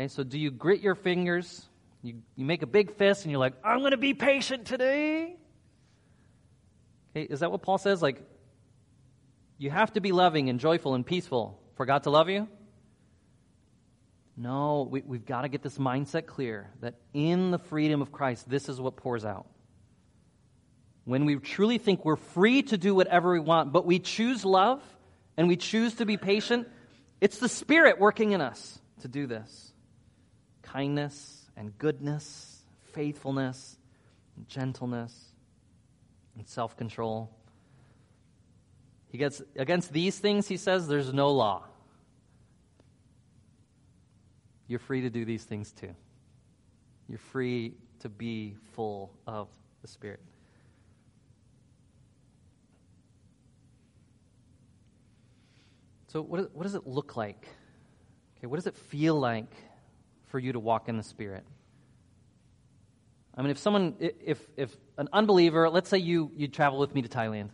[0.00, 1.68] Okay, so do you grit your fingers?
[2.02, 5.36] You, you make a big fist and you're like, I'm going to be patient today?
[7.10, 8.00] Okay, is that what Paul says?
[8.00, 8.22] Like,
[9.58, 12.48] you have to be loving and joyful and peaceful for God to love you?
[14.38, 18.48] No, we, we've got to get this mindset clear that in the freedom of Christ,
[18.48, 19.50] this is what pours out.
[21.04, 24.82] When we truly think we're free to do whatever we want, but we choose love
[25.36, 26.68] and we choose to be patient,
[27.20, 29.69] it's the Spirit working in us to do this
[30.72, 32.62] kindness and goodness,
[32.92, 33.76] faithfulness,
[34.36, 35.32] and gentleness,
[36.36, 37.30] and self control.
[39.08, 41.64] He gets against these things, he says, there's no law.
[44.68, 45.94] You're free to do these things too.
[47.08, 49.48] You're free to be full of
[49.82, 50.20] the Spirit.
[56.06, 57.48] So, what, what does it look like?
[58.38, 59.52] Okay, what does it feel like
[60.30, 61.44] for you to walk in the Spirit.
[63.36, 67.02] I mean, if someone, if, if an unbeliever, let's say you, you travel with me
[67.02, 67.50] to Thailand,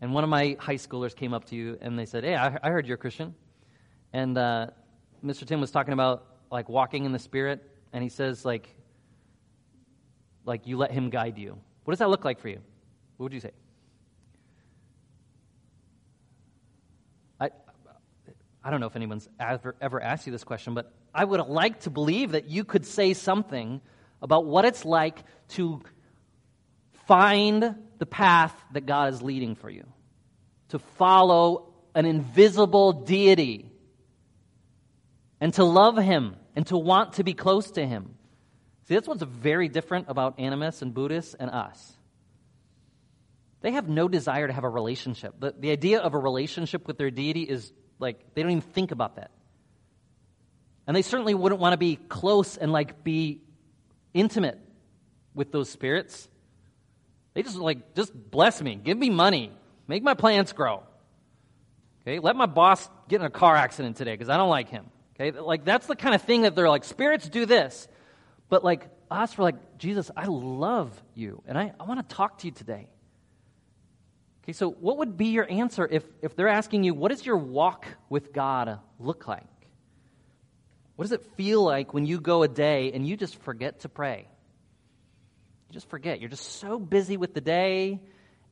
[0.00, 2.58] and one of my high schoolers came up to you and they said, Hey, I,
[2.62, 3.34] I heard you're a Christian.
[4.12, 4.68] And uh,
[5.24, 5.46] Mr.
[5.46, 8.68] Tim was talking about like walking in the Spirit, and he says, like,
[10.44, 11.58] like you let him guide you.
[11.84, 12.60] What does that look like for you?
[13.16, 13.52] What would you say?
[17.40, 17.50] I,
[18.62, 21.80] I don't know if anyone's ever, ever asked you this question, but I would like
[21.80, 23.80] to believe that you could say something
[24.20, 25.18] about what it's like
[25.50, 25.80] to
[27.06, 29.86] find the path that God is leading for you,
[30.68, 33.70] to follow an invisible deity,
[35.40, 38.14] and to love Him and to want to be close to Him.
[38.86, 41.96] See, that's what's very different about animists and Buddhists and us.
[43.62, 45.40] They have no desire to have a relationship.
[45.40, 48.92] The, the idea of a relationship with their deity is like, they don't even think
[48.92, 49.30] about that.
[50.86, 53.40] And they certainly wouldn't want to be close and like be
[54.14, 54.58] intimate
[55.34, 56.28] with those spirits.
[57.34, 59.52] They just like, just bless me, give me money,
[59.88, 60.82] make my plants grow.
[62.02, 64.86] Okay, let my boss get in a car accident today because I don't like him.
[65.14, 67.88] Okay, like that's the kind of thing that they're like, spirits do this.
[68.48, 72.38] But like us, we're like, Jesus, I love you and I, I want to talk
[72.38, 72.88] to you today.
[74.44, 77.36] Okay, so what would be your answer if, if they're asking you, what does your
[77.36, 79.42] walk with God look like?
[80.96, 83.88] What does it feel like when you go a day and you just forget to
[83.88, 84.26] pray?
[85.68, 86.20] You just forget.
[86.20, 88.00] You're just so busy with the day,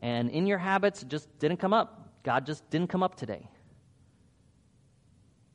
[0.02, 2.22] and in your habits, it just didn't come up.
[2.22, 3.48] God just didn't come up today.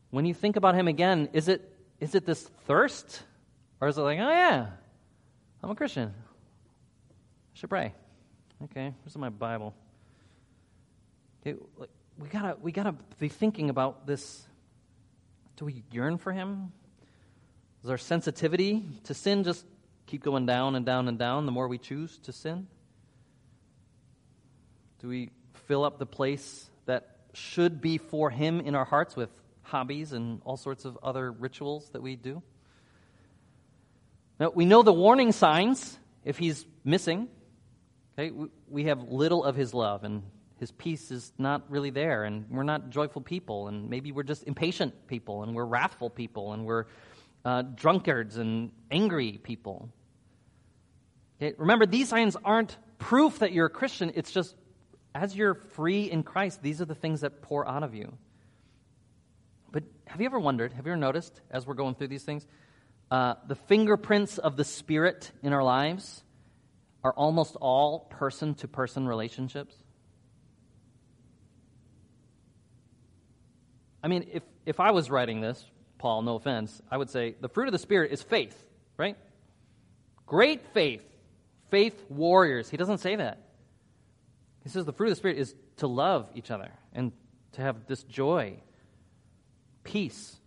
[0.09, 1.61] When you think about Him again, is it,
[1.99, 3.23] is it this thirst?
[3.79, 4.67] Or is it like, oh, yeah,
[5.61, 6.09] I'm a Christian.
[6.09, 7.93] I should pray.
[8.63, 9.75] Okay, where's my Bible?
[11.43, 11.55] We
[12.29, 14.45] gotta, we gotta be thinking about this.
[15.57, 16.71] Do we yearn for Him?
[17.81, 19.65] Does our sensitivity to sin just
[20.05, 22.67] keep going down and down and down the more we choose to sin?
[24.99, 25.31] Do we
[25.67, 29.29] fill up the place that should be for Him in our hearts with
[29.61, 32.41] hobbies and all sorts of other rituals that we do?
[34.39, 37.29] Now, we know the warning signs if He's missing.
[38.17, 38.33] Okay,
[38.67, 40.23] we have little of His love, and
[40.59, 44.43] His peace is not really there, and we're not joyful people, and maybe we're just
[44.43, 46.85] impatient people, and we're wrathful people, and we're
[47.45, 49.89] uh, drunkards and angry people.
[51.41, 51.55] Okay?
[51.57, 54.11] Remember, these signs aren't proof that you're a Christian.
[54.15, 54.55] It's just
[55.15, 58.13] as you're free in Christ, these are the things that pour out of you.
[59.71, 62.45] But have you ever wondered, have you ever noticed as we're going through these things,
[63.11, 66.23] uh, the fingerprints of the Spirit in our lives
[67.03, 69.75] are almost all person to person relationships?
[74.03, 75.63] I mean, if, if I was writing this,
[75.99, 78.57] Paul, no offense, I would say the fruit of the Spirit is faith.
[78.97, 79.17] right?
[80.25, 81.03] Great faith,
[81.69, 82.69] faith warriors.
[82.69, 83.37] He doesn't say that.
[84.63, 87.11] He says the fruit of the Spirit is to love each other and
[87.53, 88.55] to have this joy,
[89.83, 90.37] peace.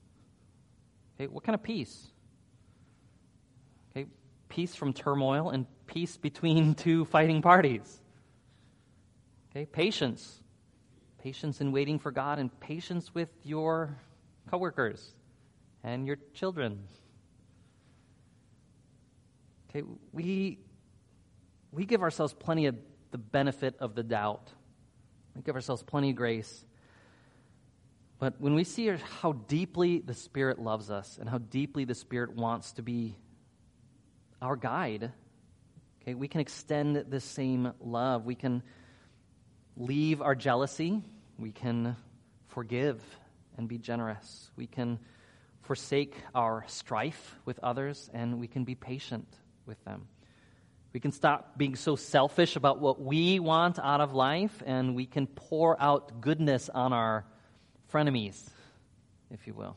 [1.17, 2.07] Okay, what kind of peace?
[3.91, 4.07] Okay,
[4.49, 8.01] peace from turmoil and peace between two fighting parties.
[9.51, 10.39] Okay, patience.
[11.23, 13.97] Patience in waiting for God and patience with your
[14.51, 15.15] coworkers
[15.85, 16.85] and your children.
[19.70, 20.59] Okay, we
[21.72, 22.76] we give ourselves plenty of
[23.11, 24.51] the benefit of the doubt.
[25.35, 26.64] We give ourselves plenty of grace.
[28.18, 28.89] But when we see
[29.20, 33.16] how deeply the Spirit loves us and how deeply the Spirit wants to be
[34.41, 35.11] our guide,
[36.01, 38.24] okay, we can extend the same love.
[38.24, 38.62] We can
[39.76, 41.03] leave our jealousy.
[41.39, 41.97] We can
[42.49, 43.03] forgive
[43.57, 44.51] and be generous.
[44.55, 44.99] We can
[45.63, 49.27] forsake our strife with others and we can be patient
[49.67, 50.09] with them.
[50.93, 55.07] We can stop being so selfish about what we want out of life and we
[55.07, 57.25] can pour out goodness on our
[57.91, 58.51] frenemies,
[59.31, 59.77] if you will.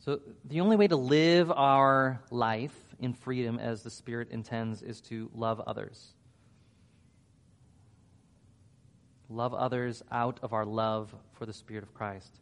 [0.00, 5.00] So, the only way to live our life in freedom as the Spirit intends is
[5.02, 6.12] to love others.
[9.28, 12.41] Love others out of our love for the Spirit of Christ.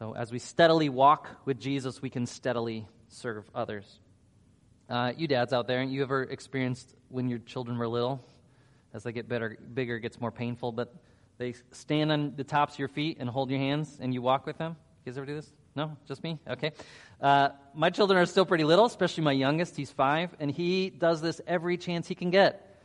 [0.00, 3.84] So, as we steadily walk with Jesus, we can steadily serve others.
[4.88, 8.24] Uh, you dads out there, you ever experienced when your children were little?
[8.94, 10.94] As they get better, bigger, it gets more painful, but
[11.36, 14.46] they stand on the tops of your feet and hold your hands and you walk
[14.46, 14.74] with them?
[15.04, 15.52] You guys ever do this?
[15.76, 15.94] No?
[16.08, 16.38] Just me?
[16.48, 16.72] Okay.
[17.20, 19.76] Uh, my children are still pretty little, especially my youngest.
[19.76, 22.82] He's five, and he does this every chance he can get.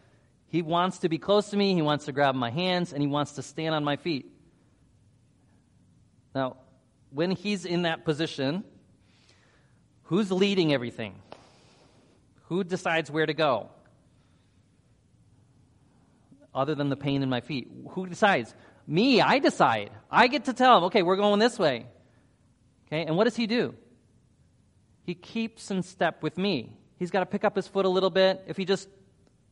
[0.50, 3.08] He wants to be close to me, he wants to grab my hands, and he
[3.08, 4.30] wants to stand on my feet.
[6.36, 6.58] Now,
[7.16, 8.66] when he's in that position,
[10.04, 11.16] who's leading everything?
[12.50, 13.70] Who decides where to go?
[16.54, 17.72] Other than the pain in my feet.
[17.92, 18.54] Who decides?
[18.86, 19.92] Me, I decide.
[20.12, 21.86] I get to tell him, okay, we're going this way.
[22.88, 23.74] Okay, and what does he do?
[25.04, 26.74] He keeps in step with me.
[27.00, 28.44] He's got to pick up his foot a little bit.
[28.46, 28.90] If he just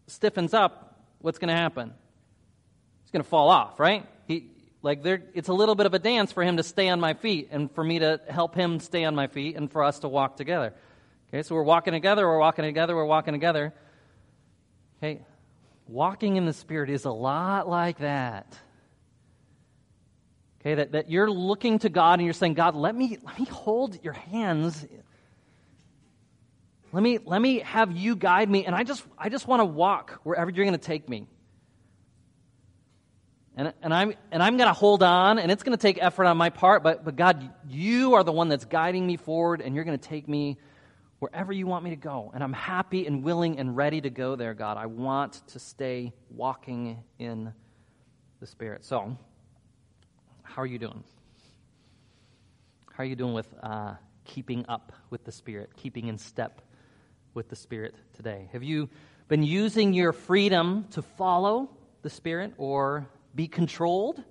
[0.07, 1.93] stiffens up, what's going to happen?
[3.03, 4.05] He's going to fall off, right?
[4.83, 7.47] Like it's a little bit of a dance for him to stay on my feet
[7.51, 10.35] and for me to help him stay on my feet and for us to walk
[10.35, 10.73] together.
[11.29, 13.73] Okay, so we're walking together, we're walking together, we're walking together.
[14.97, 15.21] Okay,
[15.87, 18.57] walking in the Spirit is a lot like that.
[20.59, 23.45] Okay, that, that you're looking to God and you're saying, God, let me, let me
[23.45, 24.85] hold your hands.
[26.91, 28.65] Let me, let me have you guide me.
[28.65, 31.27] And I just, I just want to walk wherever you're going to take me.
[33.55, 36.25] And, and I'm, and I'm going to hold on, and it's going to take effort
[36.25, 39.75] on my part, but, but God, you are the one that's guiding me forward, and
[39.75, 40.57] you're going to take me
[41.19, 42.31] wherever you want me to go.
[42.33, 44.77] And I'm happy and willing and ready to go there, God.
[44.77, 47.53] I want to stay walking in
[48.39, 48.83] the Spirit.
[48.83, 49.15] So,
[50.41, 51.03] how are you doing?
[52.91, 53.93] How are you doing with uh,
[54.25, 56.59] keeping up with the Spirit, keeping in step
[57.35, 58.49] with the Spirit today?
[58.51, 58.89] Have you
[59.27, 61.69] been using your freedom to follow
[62.01, 64.23] the Spirit or be controlled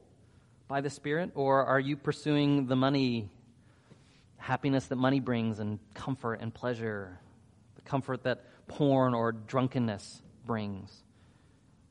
[0.69, 3.29] by the Spirit, or are you pursuing the money,
[4.39, 7.19] happiness that money brings, and comfort and pleasure,
[7.75, 11.03] the comfort that porn or drunkenness brings?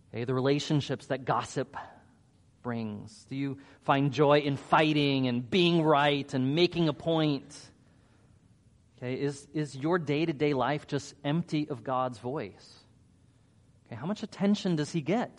[0.09, 1.75] Okay, the relationships that gossip
[2.61, 3.25] brings?
[3.29, 7.55] Do you find joy in fighting and being right and making a point?
[8.97, 12.79] Okay, is, is your day to day life just empty of God's voice?
[13.85, 15.31] Okay, how much attention does He get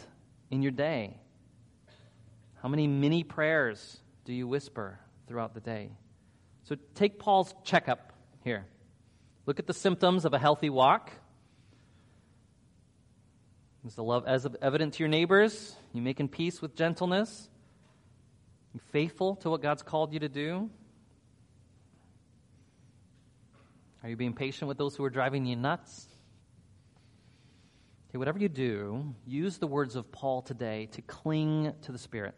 [0.51, 1.17] in your day?
[2.63, 5.91] How many mini prayers do you whisper throughout the day?
[6.63, 8.13] So take Paul's checkup
[8.45, 8.67] here.
[9.47, 11.11] Look at the symptoms of a healthy walk.
[13.85, 15.75] Is the love as evident to your neighbors?
[15.93, 17.49] You making peace with gentleness?
[18.73, 20.71] You faithful to what God's called you to do?
[24.05, 26.07] Are you being patient with those who are driving you nuts?
[28.09, 32.37] Okay, whatever you do, use the words of Paul today to cling to the Spirit.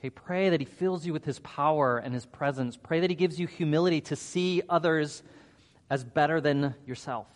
[0.00, 2.74] Okay, pray that He fills you with His power and His presence.
[2.74, 5.22] Pray that He gives you humility to see others
[5.90, 7.26] as better than yourself.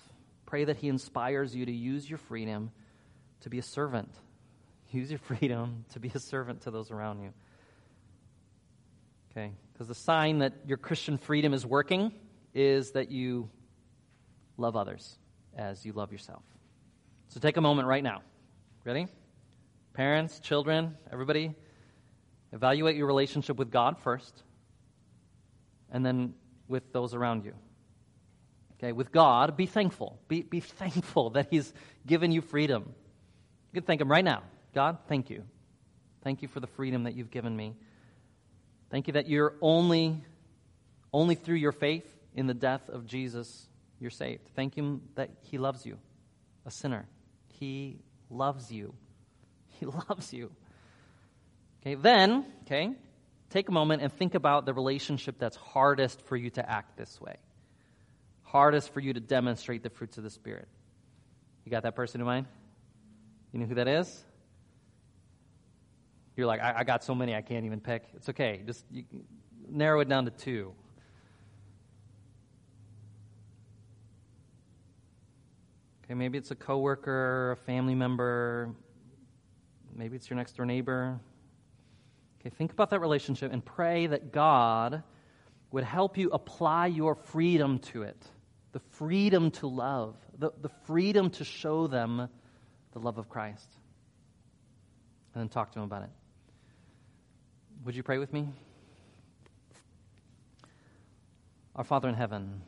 [0.46, 2.70] Pray that He inspires you to use your freedom
[3.42, 4.08] to be a servant.
[4.92, 7.34] Use your freedom to be a servant to those around you.
[9.32, 12.12] Okay, because the sign that your Christian freedom is working
[12.54, 13.50] is that you
[14.56, 15.18] love others
[15.56, 16.44] as you love yourself.
[17.28, 18.22] So take a moment right now.
[18.84, 19.08] Ready?
[19.92, 21.54] Parents, children, everybody,
[22.54, 24.44] Evaluate your relationship with God first,
[25.90, 26.34] and then
[26.68, 27.52] with those around you.
[28.78, 30.20] Okay, with God, be thankful.
[30.28, 31.74] Be, be thankful that He's
[32.06, 32.94] given you freedom.
[33.72, 34.44] You can thank Him right now.
[34.72, 35.42] God, thank you.
[36.22, 37.74] Thank you for the freedom that you've given me.
[38.88, 40.22] Thank you that you're only,
[41.12, 43.66] only through your faith in the death of Jesus,
[43.98, 44.48] you're saved.
[44.54, 45.98] Thank Him that He loves you,
[46.64, 47.08] a sinner.
[47.48, 47.98] He
[48.30, 48.94] loves you.
[49.80, 50.52] He loves you.
[51.84, 52.94] Okay, then, okay,
[53.50, 57.20] take a moment and think about the relationship that's hardest for you to act this
[57.20, 57.36] way.
[58.42, 60.66] Hardest for you to demonstrate the fruits of the Spirit.
[61.66, 62.46] You got that person in mind?
[63.52, 64.24] You know who that is?
[66.36, 68.04] You're like, I, I got so many I can't even pick.
[68.16, 68.62] It's okay.
[68.64, 68.86] Just
[69.68, 70.72] narrow it down to two.
[76.04, 78.74] Okay, maybe it's a coworker, a family member,
[79.94, 81.20] maybe it's your next door neighbor.
[82.44, 85.02] Okay, think about that relationship and pray that God
[85.70, 88.22] would help you apply your freedom to it
[88.74, 92.28] the freedom to love, the, the freedom to show them
[92.92, 93.68] the love of Christ.
[95.32, 96.10] And then talk to them about it.
[97.84, 98.48] Would you pray with me?
[101.76, 102.62] Our Father in heaven,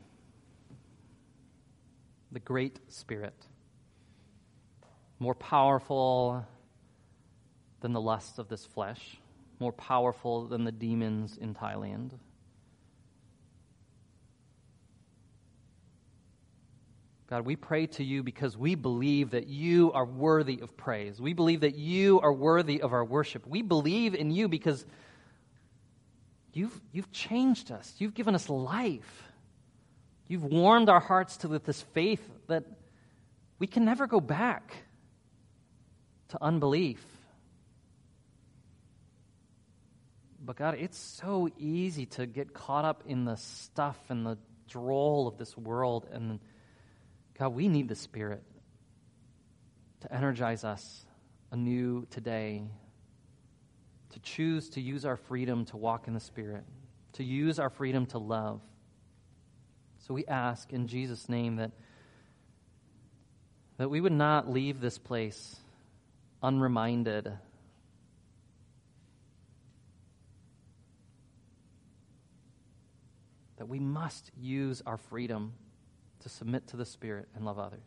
[2.31, 3.45] the great Spirit,
[5.19, 6.45] more powerful
[7.81, 9.17] than the lusts of this flesh,
[9.59, 12.11] more powerful than the demons in Thailand.
[17.29, 21.19] God, we pray to you because we believe that you are worthy of praise.
[21.19, 23.45] We believe that you are worthy of our worship.
[23.45, 24.85] We believe in you because
[26.53, 29.23] you've, you've changed us, you've given us life.
[30.29, 32.63] You've warmed our hearts to this faith that
[33.59, 34.73] we can never go back
[36.29, 37.03] to unbelief.
[40.47, 44.37] But God, it's so easy to get caught up in the stuff and the
[44.69, 46.07] droll of this world.
[46.09, 46.39] And
[47.37, 48.41] God, we need the Spirit
[50.01, 51.05] to energize us
[51.51, 52.63] anew today,
[54.11, 56.63] to choose to use our freedom to walk in the Spirit,
[57.13, 58.61] to use our freedom to love.
[60.07, 61.71] So we ask in Jesus' name that,
[63.79, 65.57] that we would not leave this place
[66.41, 67.37] unreminded
[73.57, 75.53] that we must use our freedom
[76.21, 77.79] to submit to the Spirit and love others.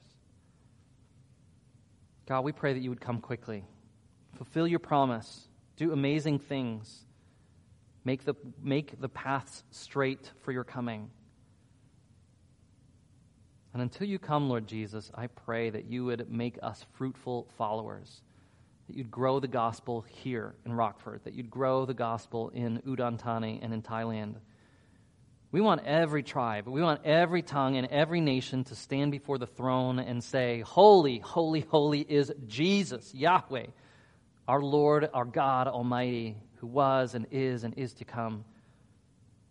[2.26, 3.64] God, we pray that you would come quickly,
[4.36, 7.06] fulfill your promise, do amazing things,
[8.04, 11.10] make the, make the paths straight for your coming.
[13.72, 18.22] And until you come, Lord Jesus, I pray that you would make us fruitful followers,
[18.88, 23.18] that you'd grow the gospel here in Rockford, that you'd grow the gospel in Udon
[23.18, 24.36] Thani and in Thailand.
[25.52, 29.48] We want every tribe, we want every tongue and every nation to stand before the
[29.48, 33.66] throne and say, Holy, holy, holy is Jesus, Yahweh,
[34.46, 38.44] our Lord, our God Almighty, who was and is and is to come.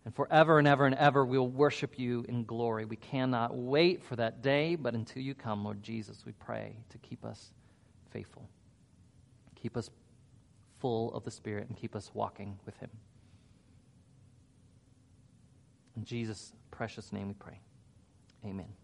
[0.06, 2.86] And forever and ever and ever we'll worship you in glory.
[2.86, 6.98] We cannot wait for that day, but until you come, Lord Jesus, we pray to
[6.98, 7.52] keep us
[8.10, 8.48] faithful.
[9.56, 9.90] Keep us
[10.78, 12.88] full of the Spirit and keep us walking with Him.
[16.00, 17.60] In Jesus' precious name we pray.
[18.46, 18.79] Amen.